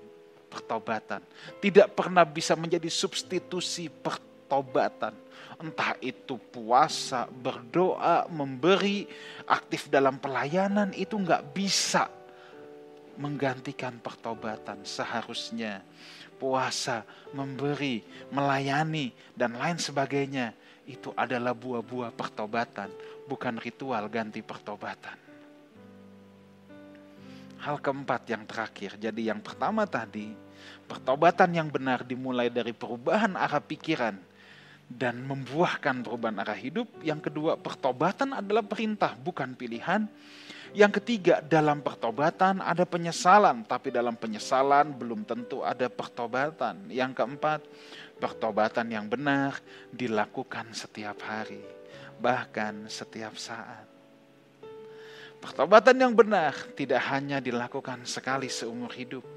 pertobatan. 0.52 1.24
Tidak 1.64 1.92
pernah 1.96 2.28
bisa 2.28 2.54
menjadi 2.60 2.92
substitusi 2.92 3.88
pertobatan. 3.88 5.23
Entah 5.60 5.94
itu 6.02 6.40
puasa, 6.40 7.30
berdoa, 7.30 8.26
memberi, 8.30 9.06
aktif 9.46 9.92
dalam 9.92 10.18
pelayanan 10.18 10.92
itu 10.98 11.20
nggak 11.20 11.54
bisa 11.54 12.10
menggantikan 13.18 14.02
pertobatan. 14.02 14.82
Seharusnya 14.82 15.86
puasa, 16.42 17.06
memberi, 17.32 18.02
melayani, 18.34 19.14
dan 19.38 19.54
lain 19.56 19.78
sebagainya 19.78 20.52
itu 20.84 21.14
adalah 21.16 21.56
buah-buah 21.56 22.12
pertobatan, 22.12 22.92
bukan 23.30 23.56
ritual 23.62 24.04
ganti 24.12 24.44
pertobatan. 24.44 25.16
Hal 27.64 27.80
keempat 27.80 28.28
yang 28.28 28.44
terakhir, 28.44 29.00
jadi 29.00 29.32
yang 29.32 29.40
pertama 29.40 29.88
tadi, 29.88 30.36
pertobatan 30.84 31.56
yang 31.56 31.72
benar 31.72 32.04
dimulai 32.04 32.52
dari 32.52 32.76
perubahan 32.76 33.40
arah 33.40 33.64
pikiran 33.64 34.20
dan 34.94 35.26
membuahkan 35.26 36.06
perubahan 36.06 36.38
arah 36.42 36.58
hidup. 36.58 36.86
Yang 37.02 37.30
kedua, 37.30 37.58
pertobatan 37.58 38.38
adalah 38.38 38.62
perintah, 38.62 39.18
bukan 39.18 39.58
pilihan. 39.58 40.06
Yang 40.74 41.02
ketiga, 41.02 41.38
dalam 41.42 41.86
pertobatan 41.86 42.58
ada 42.58 42.82
penyesalan, 42.86 43.62
tapi 43.66 43.94
dalam 43.94 44.18
penyesalan 44.18 44.90
belum 44.94 45.22
tentu 45.26 45.62
ada 45.62 45.86
pertobatan. 45.86 46.90
Yang 46.90 47.22
keempat, 47.22 47.62
pertobatan 48.18 48.90
yang 48.90 49.06
benar 49.06 49.62
dilakukan 49.94 50.74
setiap 50.74 51.22
hari, 51.26 51.62
bahkan 52.18 52.90
setiap 52.90 53.38
saat. 53.38 53.86
Pertobatan 55.38 56.00
yang 56.00 56.16
benar 56.16 56.56
tidak 56.74 57.04
hanya 57.12 57.44
dilakukan 57.44 58.08
sekali 58.08 58.48
seumur 58.48 58.90
hidup, 58.96 59.28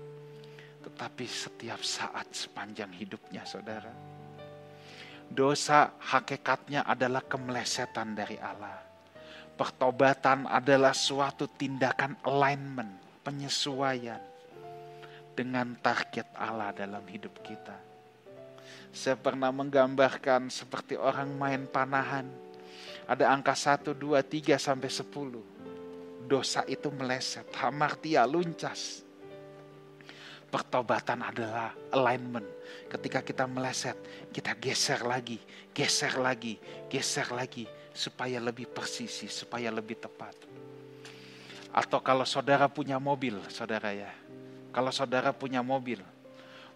tetapi 0.88 1.26
setiap 1.26 1.82
saat 1.82 2.30
sepanjang 2.30 2.94
hidupnya, 2.94 3.42
saudara. 3.42 4.15
Dosa 5.26 5.94
hakikatnya 5.98 6.86
adalah 6.86 7.22
kemelesetan 7.24 8.14
dari 8.14 8.38
Allah. 8.38 8.82
Pertobatan 9.56 10.44
adalah 10.46 10.92
suatu 10.92 11.48
tindakan 11.48 12.20
alignment, 12.24 12.92
penyesuaian 13.24 14.20
dengan 15.32 15.76
target 15.80 16.28
Allah 16.36 16.72
dalam 16.76 17.02
hidup 17.08 17.40
kita. 17.40 17.76
Saya 18.92 19.16
pernah 19.16 19.52
menggambarkan 19.52 20.48
seperti 20.48 20.96
orang 20.96 21.32
main 21.36 21.68
panahan. 21.68 22.28
Ada 23.06 23.32
angka 23.32 23.54
1, 23.54 23.92
2, 23.92 24.18
3 24.24 24.56
sampai 24.56 24.90
10 24.90 25.56
dosa 26.26 26.66
itu 26.66 26.90
meleset, 26.90 27.46
hamartia, 27.54 28.26
luncas. 28.26 29.05
Pertobatan 30.56 31.20
adalah 31.20 31.76
alignment. 31.92 32.48
Ketika 32.88 33.20
kita 33.20 33.44
meleset, 33.44 33.92
kita 34.32 34.56
geser 34.56 35.04
lagi, 35.04 35.36
geser 35.76 36.16
lagi, 36.16 36.56
geser 36.88 37.28
lagi, 37.28 37.68
supaya 37.92 38.40
lebih 38.40 38.64
persisi, 38.64 39.28
supaya 39.28 39.68
lebih 39.68 40.00
tepat. 40.00 40.32
Atau 41.76 42.00
kalau 42.00 42.24
saudara 42.24 42.72
punya 42.72 42.96
mobil, 42.96 43.36
saudara 43.52 43.92
ya, 43.92 44.08
kalau 44.72 44.88
saudara 44.88 45.28
punya 45.36 45.60
mobil, 45.60 46.00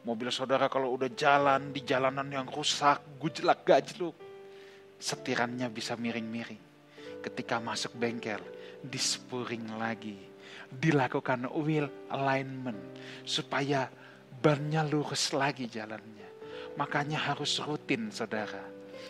mobil 0.05 0.29
saudara 0.29 0.69
kalau 0.69 0.93
udah 0.93 1.09
jalan 1.17 1.73
di 1.73 1.81
jalanan 1.81 2.29
yang 2.29 2.45
rusak, 2.53 3.01
gujlak 3.17 3.65
gajluk, 3.65 4.13
setirannya 5.01 5.73
bisa 5.73 5.97
miring-miring. 5.97 6.61
Ketika 7.25 7.57
masuk 7.57 7.97
bengkel, 7.97 8.45
dispuring 8.85 9.73
lagi. 9.81 10.21
Dilakukan 10.71 11.51
wheel 11.51 11.91
alignment 12.09 12.79
supaya 13.27 13.91
bannya 14.41 14.87
lurus 14.87 15.35
lagi 15.35 15.67
jalannya. 15.67 16.29
Makanya 16.79 17.33
harus 17.33 17.59
rutin 17.61 18.09
saudara. 18.15 18.63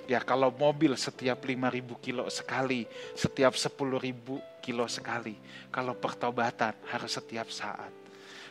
Ya 0.08 0.18
kalau 0.22 0.50
mobil 0.50 0.94
setiap 0.98 1.44
5000 1.44 2.02
kilo 2.02 2.24
sekali, 2.30 2.86
setiap 3.14 3.54
10.000 3.54 4.62
kilo 4.64 4.86
sekali. 4.90 5.36
Kalau 5.68 5.94
pertobatan 5.94 6.74
harus 6.88 7.12
setiap 7.14 7.50
saat. 7.52 7.92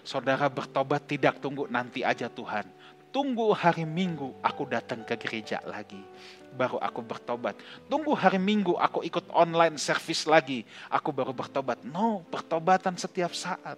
Saudara 0.03 0.47
bertobat 0.47 1.03
tidak 1.03 1.43
tunggu 1.43 1.67
nanti 1.67 2.05
aja 2.05 2.31
Tuhan. 2.31 2.67
Tunggu 3.09 3.49
hari 3.57 3.89
Minggu 3.89 4.37
aku 4.45 4.69
datang 4.69 5.01
ke 5.01 5.17
gereja 5.17 5.57
lagi 5.65 5.99
baru 6.53 6.81
aku 6.81 6.99
bertobat. 7.05 7.55
Tunggu 7.87 8.13
hari 8.17 8.41
Minggu 8.41 8.75
aku 8.75 9.05
ikut 9.05 9.25
online 9.31 9.77
service 9.77 10.25
lagi, 10.25 10.65
aku 10.89 11.13
baru 11.13 11.31
bertobat. 11.31 11.81
No, 11.85 12.25
pertobatan 12.27 12.97
setiap 12.97 13.33
saat. 13.33 13.77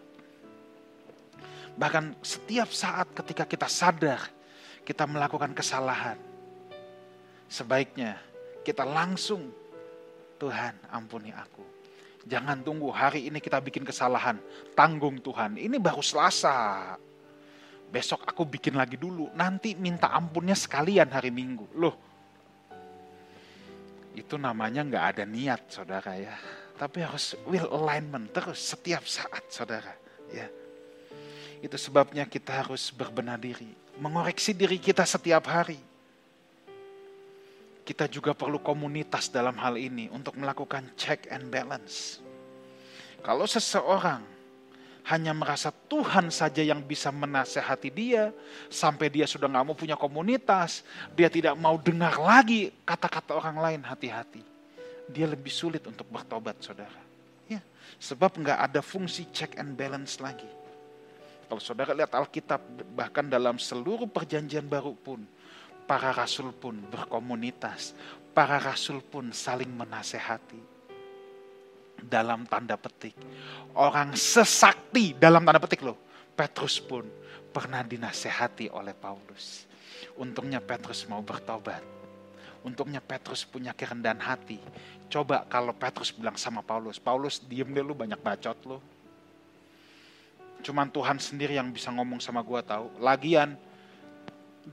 Bahkan 1.75 2.19
setiap 2.19 2.69
saat 2.71 3.07
ketika 3.15 3.47
kita 3.47 3.67
sadar 3.71 4.19
kita 4.83 5.07
melakukan 5.07 5.55
kesalahan. 5.55 6.19
Sebaiknya 7.51 8.19
kita 8.63 8.87
langsung 8.87 9.51
Tuhan 10.39 10.73
ampuni 10.89 11.29
aku. 11.31 11.63
Jangan 12.25 12.61
tunggu 12.61 12.93
hari 12.93 13.29
ini 13.29 13.41
kita 13.41 13.57
bikin 13.57 13.81
kesalahan. 13.81 14.37
Tanggung 14.77 15.17
Tuhan. 15.17 15.57
Ini 15.57 15.81
baru 15.81 16.05
Selasa. 16.05 16.95
Besok 17.91 18.23
aku 18.23 18.45
bikin 18.45 18.77
lagi 18.77 18.95
dulu. 18.95 19.33
Nanti 19.33 19.73
minta 19.73 20.13
ampunnya 20.13 20.53
sekalian 20.53 21.09
hari 21.09 21.33
Minggu. 21.33 21.65
Loh, 21.75 22.10
itu 24.15 24.35
namanya 24.35 24.83
nggak 24.83 25.05
ada 25.15 25.23
niat 25.23 25.61
saudara 25.71 26.11
ya. 26.19 26.35
Tapi 26.75 27.05
harus 27.05 27.37
will 27.45 27.69
alignment 27.69 28.33
terus 28.33 28.59
setiap 28.59 29.05
saat 29.05 29.45
saudara 29.47 29.93
ya. 30.33 30.47
Itu 31.61 31.77
sebabnya 31.77 32.25
kita 32.25 32.65
harus 32.65 32.89
berbenah 32.89 33.37
diri, 33.37 33.69
mengoreksi 34.01 34.57
diri 34.57 34.81
kita 34.81 35.05
setiap 35.05 35.45
hari. 35.45 35.77
Kita 37.85 38.09
juga 38.09 38.33
perlu 38.33 38.61
komunitas 38.61 39.29
dalam 39.29 39.57
hal 39.61 39.77
ini 39.77 40.09
untuk 40.09 40.37
melakukan 40.37 40.89
check 40.97 41.29
and 41.29 41.53
balance. 41.53 42.17
Kalau 43.21 43.45
seseorang 43.45 44.25
hanya 45.09 45.33
merasa 45.33 45.73
Tuhan 45.73 46.29
saja 46.29 46.61
yang 46.61 46.81
bisa 46.85 47.09
menasehati 47.09 47.89
dia, 47.89 48.29
sampai 48.69 49.09
dia 49.09 49.25
sudah 49.25 49.49
nggak 49.49 49.65
mau 49.65 49.75
punya 49.77 49.97
komunitas, 49.97 50.85
dia 51.17 51.25
tidak 51.27 51.57
mau 51.57 51.77
dengar 51.81 52.21
lagi 52.21 52.69
kata-kata 52.85 53.33
orang 53.33 53.57
lain, 53.57 53.81
hati-hati. 53.81 54.45
Dia 55.09 55.25
lebih 55.25 55.49
sulit 55.49 55.81
untuk 55.89 56.05
bertobat, 56.07 56.61
saudara. 56.61 57.01
Ya, 57.49 57.59
sebab 57.97 58.37
nggak 58.37 58.59
ada 58.71 58.81
fungsi 58.85 59.27
check 59.33 59.57
and 59.57 59.73
balance 59.73 60.21
lagi. 60.21 60.47
Kalau 61.49 61.59
saudara 61.59 61.91
lihat 61.91 62.15
Alkitab, 62.15 62.61
bahkan 62.95 63.27
dalam 63.27 63.59
seluruh 63.59 64.07
perjanjian 64.07 64.63
baru 64.63 64.95
pun, 64.95 65.25
para 65.83 66.15
rasul 66.15 66.55
pun 66.55 66.79
berkomunitas, 66.87 67.91
para 68.31 68.55
rasul 68.61 69.03
pun 69.03 69.35
saling 69.35 69.67
menasehati 69.67 70.70
dalam 72.05 72.45
tanda 72.49 72.75
petik. 72.77 73.15
Orang 73.77 74.17
sesakti 74.17 75.13
dalam 75.15 75.45
tanda 75.45 75.61
petik 75.61 75.85
loh. 75.85 75.97
Petrus 76.33 76.81
pun 76.81 77.05
pernah 77.51 77.83
dinasehati 77.83 78.71
oleh 78.71 78.95
Paulus. 78.95 79.67
Untungnya 80.17 80.63
Petrus 80.63 81.05
mau 81.05 81.21
bertobat. 81.21 81.83
Untungnya 82.61 83.01
Petrus 83.01 83.41
punya 83.45 83.73
kerendahan 83.73 84.21
hati. 84.21 84.61
Coba 85.11 85.43
kalau 85.49 85.73
Petrus 85.73 86.13
bilang 86.13 86.37
sama 86.37 86.61
Paulus, 86.61 87.01
Paulus 87.01 87.41
diem 87.41 87.67
deh 87.67 87.83
lu 87.83 87.97
banyak 87.97 88.21
bacot 88.21 88.57
lu. 88.63 88.77
Cuman 90.61 90.87
Tuhan 90.93 91.17
sendiri 91.17 91.57
yang 91.57 91.73
bisa 91.73 91.89
ngomong 91.89 92.21
sama 92.21 92.45
gua 92.45 92.61
tahu. 92.61 92.93
Lagian 93.01 93.57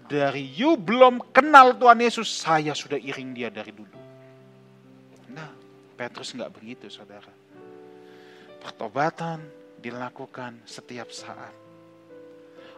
dari 0.04 0.52
you 0.52 0.76
belum 0.76 1.32
kenal 1.32 1.72
Tuhan 1.72 1.98
Yesus, 2.04 2.28
saya 2.28 2.76
sudah 2.76 3.00
iring 3.00 3.32
dia 3.32 3.48
dari 3.48 3.72
dulu. 3.72 4.07
Petrus 5.98 6.30
nggak 6.30 6.54
begitu 6.54 6.86
saudara. 6.86 7.34
Pertobatan 8.62 9.42
dilakukan 9.82 10.62
setiap 10.62 11.10
saat. 11.10 11.50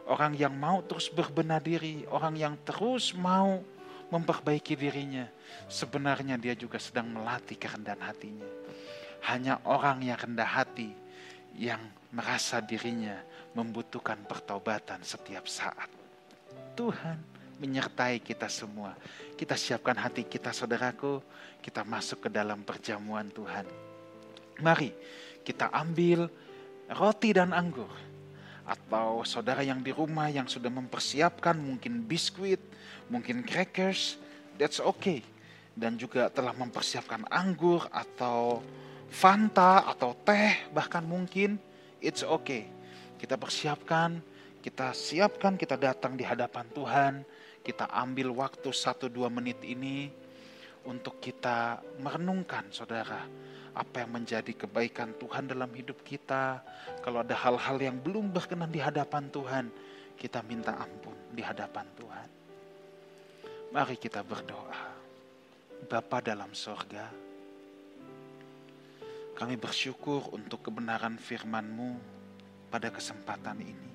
Orang 0.09 0.33
yang 0.33 0.57
mau 0.57 0.81
terus 0.81 1.13
berbenah 1.13 1.61
diri, 1.61 2.09
orang 2.09 2.35
yang 2.35 2.55
terus 2.65 3.13
mau 3.13 3.61
memperbaiki 4.11 4.75
dirinya, 4.75 5.29
sebenarnya 5.69 6.41
dia 6.41 6.57
juga 6.57 6.81
sedang 6.81 7.13
melatih 7.13 7.61
kerendahan 7.61 8.03
hatinya. 8.09 8.49
Hanya 9.29 9.61
orang 9.69 10.01
yang 10.01 10.17
rendah 10.17 10.49
hati 10.49 10.91
yang 11.55 11.79
merasa 12.11 12.59
dirinya 12.59 13.21
membutuhkan 13.55 14.19
pertobatan 14.27 15.05
setiap 15.05 15.47
saat. 15.47 15.87
Tuhan 16.75 17.40
menyertai 17.61 18.25
kita 18.25 18.49
semua. 18.49 18.97
Kita 19.37 19.55
siapkan 19.55 19.95
hati 19.95 20.25
kita 20.25 20.51
saudaraku, 20.51 21.21
kita 21.61 21.85
masuk 21.85 22.27
ke 22.27 22.29
dalam 22.33 22.65
perjamuan 22.65 23.29
Tuhan. 23.29 23.69
Mari 24.65 24.97
kita 25.45 25.69
ambil 25.69 26.27
roti 26.89 27.37
dan 27.37 27.53
anggur. 27.53 27.89
Atau 28.65 29.27
saudara 29.27 29.61
yang 29.67 29.83
di 29.83 29.91
rumah 29.91 30.31
yang 30.31 30.47
sudah 30.47 30.71
mempersiapkan 30.71 31.59
mungkin 31.59 32.07
biskuit, 32.07 32.63
mungkin 33.11 33.43
crackers, 33.43 34.17
that's 34.57 34.81
okay. 34.81 35.21
Dan 35.75 35.99
juga 36.01 36.31
telah 36.33 36.55
mempersiapkan 36.57 37.29
anggur 37.29 37.85
atau 37.93 38.65
Fanta 39.11 39.91
atau 39.91 40.15
teh 40.23 40.71
bahkan 40.71 41.03
mungkin 41.03 41.59
it's 41.99 42.23
okay. 42.23 42.71
Kita 43.19 43.35
persiapkan, 43.35 44.23
kita 44.63 44.95
siapkan, 44.95 45.59
kita 45.59 45.75
datang 45.75 46.15
di 46.15 46.23
hadapan 46.23 46.63
Tuhan 46.71 47.15
kita 47.61 47.89
ambil 47.93 48.33
waktu 48.33 48.73
satu 48.73 49.13
dua 49.13 49.29
menit 49.29 49.61
ini 49.65 50.09
untuk 50.89 51.21
kita 51.21 51.81
merenungkan 52.01 52.73
saudara 52.73 53.29
apa 53.71 54.03
yang 54.03 54.11
menjadi 54.19 54.53
kebaikan 54.55 55.15
Tuhan 55.17 55.47
dalam 55.47 55.71
hidup 55.71 56.03
kita. 56.03 56.59
Kalau 57.05 57.23
ada 57.23 57.37
hal-hal 57.37 57.79
yang 57.79 57.97
belum 58.01 58.33
berkenan 58.35 58.73
di 58.73 58.83
hadapan 58.83 59.31
Tuhan, 59.31 59.71
kita 60.19 60.43
minta 60.43 60.75
ampun 60.75 61.15
di 61.31 61.43
hadapan 61.45 61.87
Tuhan. 61.95 62.29
Mari 63.71 63.97
kita 63.97 64.27
berdoa. 64.27 64.99
Bapa 65.81 66.21
dalam 66.21 66.53
sorga, 66.53 67.09
kami 69.33 69.57
bersyukur 69.57 70.29
untuk 70.37 70.61
kebenaran 70.61 71.17
firman-Mu 71.17 71.97
pada 72.69 72.93
kesempatan 72.93 73.57
ini. 73.65 73.91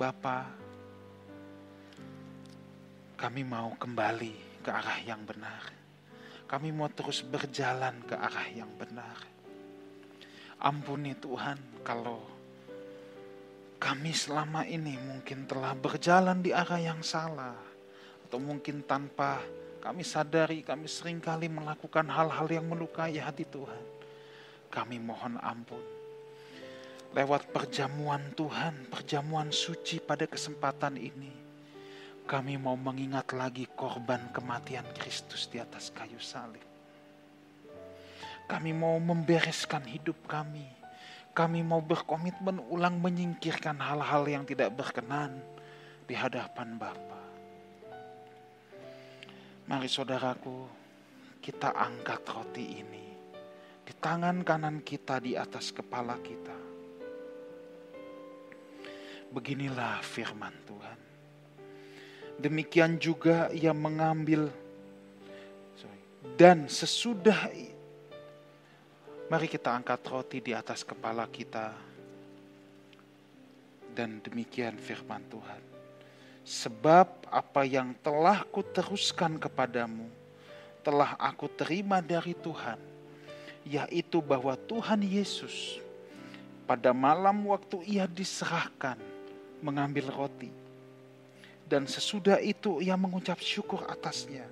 Bapa, 0.00 0.48
kami 3.22 3.46
mau 3.46 3.70
kembali 3.78 4.66
ke 4.66 4.70
arah 4.74 4.98
yang 5.06 5.22
benar. 5.22 5.62
Kami 6.50 6.74
mau 6.74 6.90
terus 6.90 7.22
berjalan 7.22 8.02
ke 8.02 8.18
arah 8.18 8.50
yang 8.50 8.66
benar. 8.74 9.14
Ampuni 10.58 11.14
Tuhan 11.14 11.86
kalau 11.86 12.18
kami 13.78 14.10
selama 14.10 14.66
ini 14.66 14.98
mungkin 14.98 15.46
telah 15.46 15.70
berjalan 15.78 16.42
di 16.42 16.50
arah 16.50 16.82
yang 16.82 16.98
salah. 17.06 17.54
Atau 18.26 18.42
mungkin 18.42 18.82
tanpa 18.82 19.38
kami 19.78 20.02
sadari 20.02 20.66
kami 20.66 20.90
sering 20.90 21.22
kali 21.22 21.46
melakukan 21.46 22.10
hal-hal 22.10 22.50
yang 22.50 22.66
melukai 22.66 23.22
hati 23.22 23.46
Tuhan. 23.46 23.86
Kami 24.66 24.98
mohon 24.98 25.38
ampun. 25.38 25.84
Lewat 27.14 27.54
perjamuan 27.54 28.34
Tuhan, 28.34 28.90
perjamuan 28.90 29.54
suci 29.54 30.02
pada 30.02 30.26
kesempatan 30.26 30.98
ini 30.98 31.41
kami 32.22 32.54
mau 32.56 32.78
mengingat 32.78 33.34
lagi 33.34 33.66
korban 33.66 34.30
kematian 34.30 34.86
Kristus 34.94 35.50
di 35.50 35.58
atas 35.58 35.90
kayu 35.90 36.22
salib. 36.22 36.62
Kami 38.46 38.70
mau 38.74 38.98
membereskan 39.00 39.82
hidup 39.86 40.28
kami. 40.28 40.66
Kami 41.32 41.64
mau 41.64 41.80
berkomitmen 41.80 42.60
ulang 42.68 43.00
menyingkirkan 43.00 43.80
hal-hal 43.80 44.28
yang 44.28 44.44
tidak 44.44 44.68
berkenan 44.76 45.40
di 46.04 46.12
hadapan 46.12 46.76
Bapa. 46.76 47.24
Mari 49.64 49.88
saudaraku, 49.88 50.68
kita 51.40 51.72
angkat 51.72 52.20
roti 52.28 52.84
ini 52.84 53.06
di 53.82 53.92
tangan 53.96 54.44
kanan 54.44 54.84
kita 54.84 55.18
di 55.18 55.32
atas 55.32 55.72
kepala 55.72 56.20
kita. 56.20 56.58
Beginilah 59.32 60.04
firman 60.04 60.52
Tuhan. 60.68 61.01
Demikian 62.42 62.98
juga 62.98 63.54
ia 63.54 63.70
mengambil. 63.70 64.50
Dan 66.34 66.66
sesudah 66.66 67.54
mari 69.30 69.46
kita 69.46 69.70
angkat 69.70 70.02
roti 70.10 70.42
di 70.42 70.50
atas 70.50 70.82
kepala 70.82 71.30
kita. 71.30 71.70
Dan 73.94 74.18
demikian 74.26 74.74
firman 74.74 75.22
Tuhan. 75.30 75.62
Sebab 76.42 77.30
apa 77.30 77.62
yang 77.62 77.94
telah 78.02 78.42
kuteruskan 78.50 79.38
kepadamu 79.38 80.10
telah 80.82 81.14
aku 81.14 81.46
terima 81.46 82.02
dari 82.02 82.34
Tuhan, 82.34 82.74
yaitu 83.62 84.18
bahwa 84.18 84.58
Tuhan 84.66 84.98
Yesus 85.06 85.78
pada 86.66 86.90
malam 86.90 87.46
waktu 87.46 87.86
ia 87.86 88.10
diserahkan 88.10 88.98
mengambil 89.62 90.10
roti 90.10 90.61
dan 91.72 91.88
sesudah 91.88 92.36
itu 92.36 92.84
ia 92.84 93.00
mengucap 93.00 93.40
syukur 93.40 93.88
atasnya. 93.88 94.44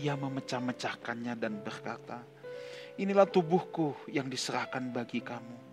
Ia 0.00 0.16
memecah-mecahkannya 0.16 1.36
dan 1.36 1.60
berkata, 1.60 2.24
Inilah 2.96 3.28
tubuhku 3.28 4.08
yang 4.08 4.32
diserahkan 4.32 4.88
bagi 4.88 5.20
kamu. 5.20 5.68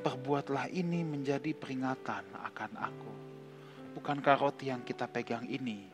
Perbuatlah 0.00 0.70
ini 0.70 1.02
menjadi 1.02 1.50
peringatan 1.52 2.24
akan 2.46 2.72
aku. 2.78 3.12
Bukankah 3.98 4.38
roti 4.38 4.70
yang 4.70 4.86
kita 4.86 5.10
pegang 5.10 5.44
ini 5.50 5.90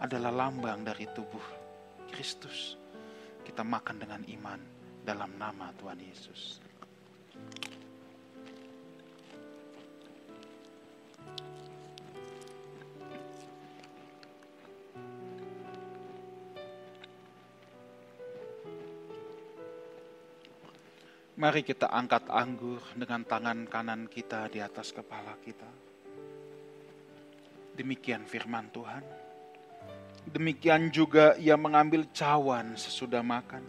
adalah 0.00 0.32
lambang 0.32 0.80
dari 0.80 1.04
tubuh 1.12 1.44
Kristus? 2.08 2.80
Kita 3.44 3.60
makan 3.60 4.02
dengan 4.02 4.24
iman 4.24 4.60
dalam 5.04 5.36
nama 5.36 5.70
Tuhan 5.78 6.00
Yesus. 6.00 6.65
Mari 21.36 21.60
kita 21.60 21.92
angkat 21.92 22.32
anggur 22.32 22.80
dengan 22.96 23.20
tangan 23.20 23.68
kanan 23.68 24.08
kita 24.08 24.48
di 24.48 24.56
atas 24.56 24.88
kepala 24.88 25.36
kita. 25.44 25.68
Demikian 27.76 28.24
firman 28.24 28.72
Tuhan. 28.72 29.04
Demikian 30.32 30.88
juga 30.88 31.36
ia 31.36 31.60
mengambil 31.60 32.08
cawan 32.08 32.72
sesudah 32.80 33.20
makan. 33.20 33.60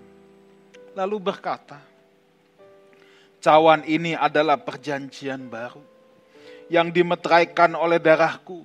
Lalu 0.96 1.20
berkata, 1.20 1.84
cawan 3.44 3.84
ini 3.84 4.16
adalah 4.16 4.56
perjanjian 4.56 5.52
baru 5.52 5.84
yang 6.72 6.88
dimeteraikan 6.88 7.76
oleh 7.76 8.00
darahku. 8.00 8.64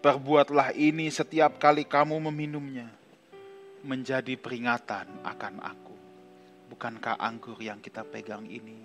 Perbuatlah 0.00 0.72
ini 0.72 1.12
setiap 1.12 1.60
kali 1.60 1.84
kamu 1.84 2.16
meminumnya 2.32 2.88
menjadi 3.84 4.40
peringatan 4.40 5.04
akan 5.20 5.60
aku. 5.60 5.95
Bukankah 6.66 7.22
anggur 7.22 7.58
yang 7.62 7.78
kita 7.78 8.02
pegang 8.02 8.42
ini 8.46 8.82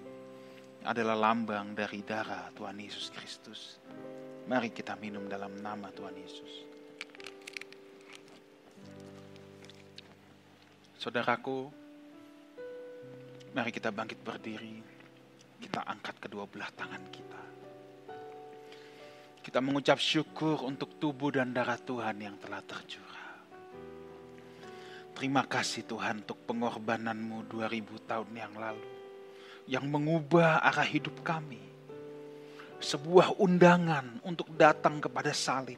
adalah 0.85 1.17
lambang 1.17 1.73
dari 1.73 2.05
darah 2.05 2.53
Tuhan 2.53 2.77
Yesus 2.77 3.09
Kristus? 3.09 3.81
Mari 4.45 4.69
kita 4.73 4.97
minum 4.97 5.25
dalam 5.25 5.57
nama 5.61 5.89
Tuhan 5.89 6.15
Yesus. 6.17 6.53
Saudaraku, 11.01 11.65
mari 13.57 13.73
kita 13.73 13.89
bangkit 13.89 14.21
berdiri. 14.21 14.77
Kita 15.61 15.81
angkat 15.85 16.21
kedua 16.21 16.45
belah 16.45 16.69
tangan 16.73 17.05
kita. 17.09 17.41
Kita 19.41 19.57
mengucap 19.57 19.97
syukur 19.97 20.61
untuk 20.61 21.01
tubuh 21.01 21.33
dan 21.33 21.49
darah 21.49 21.77
Tuhan 21.81 22.21
yang 22.21 22.37
telah 22.37 22.61
tercurah. 22.61 23.20
Terima 25.21 25.45
kasih 25.45 25.85
Tuhan 25.85 26.25
untuk 26.25 26.49
pengorbananmu 26.49 27.45
2000 27.45 28.09
tahun 28.09 28.33
yang 28.33 28.57
lalu. 28.57 28.89
Yang 29.69 29.85
mengubah 29.85 30.65
arah 30.65 30.81
hidup 30.81 31.21
kami. 31.21 31.61
Sebuah 32.81 33.37
undangan 33.37 34.17
untuk 34.25 34.49
datang 34.57 34.97
kepada 34.97 35.29
salib. 35.29 35.77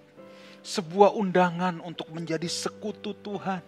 Sebuah 0.63 1.19
undangan 1.19 1.83
untuk 1.83 2.07
menjadi 2.15 2.47
sekutu 2.47 3.11
Tuhan. 3.19 3.59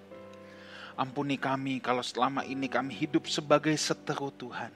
Ampuni 0.96 1.36
kami 1.36 1.84
kalau 1.84 2.08
selama 2.08 2.48
ini 2.48 2.72
kami 2.72 2.96
hidup 2.96 3.28
sebagai 3.28 3.76
seteru 3.76 4.32
Tuhan. 4.32 4.72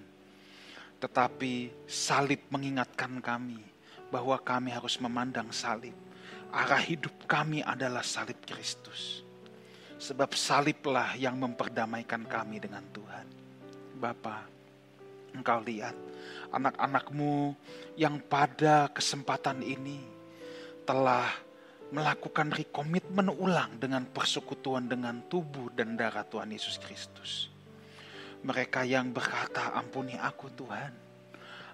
Tetapi 1.00 1.88
salib 1.88 2.43
mengingatkan 2.52 3.24
kami 3.24 3.64
bahwa 4.12 4.36
kami 4.36 4.76
harus 4.76 5.00
memandang 5.00 5.47
salib. 5.56 5.95
Arah 6.52 6.84
hidup 6.84 7.24
kami 7.24 7.64
adalah 7.64 8.04
salib 8.04 8.36
Kristus 8.43 9.28
Sebab 10.00 10.32
saliblah 10.32 11.20
yang 11.20 11.36
memperdamaikan 11.36 12.24
kami 12.24 12.64
dengan 12.64 12.88
Tuhan. 12.95 13.28
Bapa, 14.00 14.47
engkau 15.36 15.60
lihat 15.60 15.91
anak-anakmu 16.56 17.52
yang 18.00 18.24
pada 18.24 18.88
kesempatan 18.95 19.60
ini 19.60 20.00
telah 20.88 21.28
melakukan 21.91 22.47
rekomitmen 22.47 23.28
ulang 23.28 23.76
dengan 23.76 24.08
persekutuan 24.08 24.88
dengan 24.88 25.20
tubuh 25.28 25.68
dan 25.76 26.00
darah 26.00 26.24
Tuhan 26.24 26.47
Yesus 26.47 26.80
Kristus. 26.80 27.52
Mereka 28.39 28.88
yang 28.88 29.12
berkata, 29.12 29.76
ampuni 29.76 30.16
aku 30.16 30.47
Tuhan. 30.56 31.12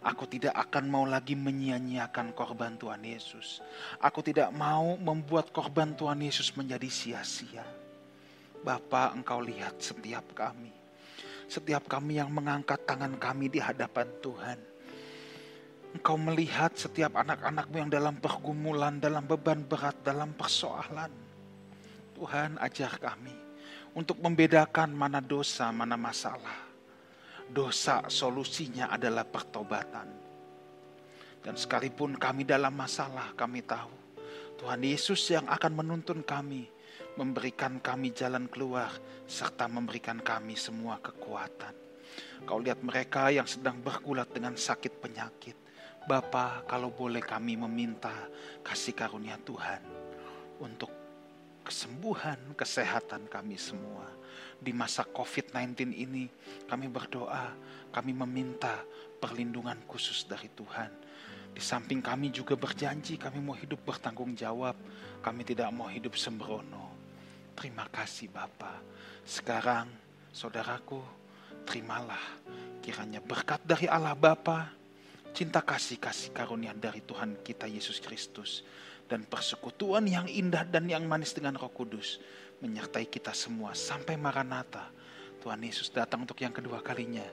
Aku 0.02 0.26
tidak 0.26 0.54
akan 0.58 0.90
mau 0.90 1.06
lagi 1.06 1.38
menyia-nyiakan 1.38 2.34
korban 2.34 2.74
Tuhan 2.78 3.06
Yesus. 3.06 3.62
Aku 4.02 4.26
tidak 4.26 4.50
mau 4.50 4.98
membuat 4.98 5.54
korban 5.54 5.94
Tuhan 5.94 6.26
Yesus 6.26 6.54
menjadi 6.58 6.90
sia-sia 6.90 7.85
Bapa, 8.66 9.14
Engkau 9.14 9.46
lihat 9.46 9.78
setiap 9.78 10.26
kami. 10.34 10.74
Setiap 11.46 11.86
kami 11.86 12.18
yang 12.18 12.34
mengangkat 12.34 12.82
tangan 12.90 13.14
kami 13.22 13.54
di 13.54 13.62
hadapan 13.62 14.10
Tuhan. 14.26 14.58
Engkau 15.94 16.18
melihat 16.18 16.74
setiap 16.74 17.14
anak-anakmu 17.14 17.86
yang 17.86 17.92
dalam 17.94 18.18
pergumulan, 18.18 18.98
dalam 18.98 19.22
beban 19.30 19.62
berat, 19.62 19.94
dalam 20.02 20.34
persoalan. 20.34 21.14
Tuhan 22.18 22.58
ajar 22.58 22.98
kami 22.98 23.38
untuk 23.94 24.18
membedakan 24.18 24.90
mana 24.98 25.22
dosa, 25.22 25.70
mana 25.70 25.94
masalah. 25.94 26.66
Dosa 27.46 28.10
solusinya 28.10 28.90
adalah 28.90 29.30
pertobatan. 29.30 30.10
Dan 31.46 31.54
sekalipun 31.54 32.18
kami 32.18 32.42
dalam 32.42 32.74
masalah, 32.74 33.30
kami 33.38 33.62
tahu 33.62 33.94
Tuhan 34.58 34.82
Yesus 34.82 35.22
yang 35.30 35.46
akan 35.46 35.72
menuntun 35.78 36.26
kami 36.26 36.75
memberikan 37.16 37.80
kami 37.80 38.12
jalan 38.12 38.48
keluar, 38.52 38.92
serta 39.26 39.68
memberikan 39.72 40.20
kami 40.20 40.60
semua 40.60 41.00
kekuatan. 41.00 41.74
Kau 42.44 42.60
lihat 42.62 42.84
mereka 42.84 43.32
yang 43.32 43.48
sedang 43.48 43.80
bergulat 43.82 44.30
dengan 44.32 44.54
sakit 44.56 45.02
penyakit. 45.02 45.58
Bapa, 46.06 46.62
kalau 46.70 46.94
boleh 46.94 47.24
kami 47.24 47.58
meminta 47.58 48.14
kasih 48.62 48.94
karunia 48.94 49.42
Tuhan 49.42 49.82
untuk 50.62 50.94
kesembuhan, 51.66 52.38
kesehatan 52.54 53.26
kami 53.26 53.58
semua. 53.58 54.06
Di 54.62 54.70
masa 54.70 55.02
COVID-19 55.02 55.98
ini 55.98 56.30
kami 56.70 56.86
berdoa, 56.88 57.58
kami 57.90 58.14
meminta 58.14 58.86
perlindungan 59.18 59.82
khusus 59.90 60.30
dari 60.30 60.48
Tuhan. 60.54 60.94
Di 61.56 61.64
samping 61.64 62.04
kami 62.04 62.30
juga 62.30 62.54
berjanji 62.54 63.18
kami 63.18 63.42
mau 63.42 63.56
hidup 63.58 63.82
bertanggung 63.82 64.36
jawab. 64.38 64.76
Kami 65.24 65.42
tidak 65.42 65.74
mau 65.74 65.90
hidup 65.90 66.14
sembrono. 66.20 66.95
Terima 67.56 67.88
kasih 67.88 68.28
Bapa. 68.30 68.84
Sekarang 69.24 69.88
saudaraku, 70.36 71.00
terimalah 71.64 72.22
kiranya 72.84 73.24
berkat 73.24 73.64
dari 73.64 73.88
Allah 73.90 74.14
Bapa, 74.14 74.70
cinta 75.32 75.64
kasih 75.64 75.98
kasih 75.98 76.36
karunia 76.36 76.76
dari 76.76 77.02
Tuhan 77.02 77.42
kita 77.42 77.66
Yesus 77.66 78.04
Kristus 78.04 78.62
dan 79.08 79.26
persekutuan 79.26 80.06
yang 80.06 80.28
indah 80.28 80.68
dan 80.68 80.86
yang 80.86 81.08
manis 81.08 81.34
dengan 81.34 81.56
Roh 81.58 81.72
Kudus 81.72 82.20
menyertai 82.60 83.08
kita 83.08 83.32
semua 83.32 83.74
sampai 83.74 84.20
Maranatha. 84.20 84.92
Tuhan 85.42 85.62
Yesus 85.62 85.94
datang 85.94 86.26
untuk 86.26 86.42
yang 86.42 86.52
kedua 86.52 86.82
kalinya 86.82 87.26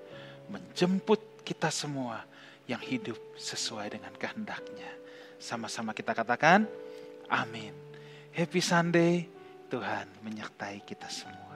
menjemput 0.52 1.42
kita 1.42 1.72
semua 1.72 2.22
yang 2.70 2.80
hidup 2.80 3.18
sesuai 3.34 3.98
dengan 3.98 4.12
kehendaknya. 4.14 4.88
Sama-sama 5.42 5.90
kita 5.90 6.14
katakan, 6.14 6.68
amin. 7.26 7.74
Happy 8.30 8.62
Sunday. 8.62 9.41
Tuhan 9.72 10.04
menyertai 10.20 10.84
kita 10.84 11.08
semua. 11.08 11.51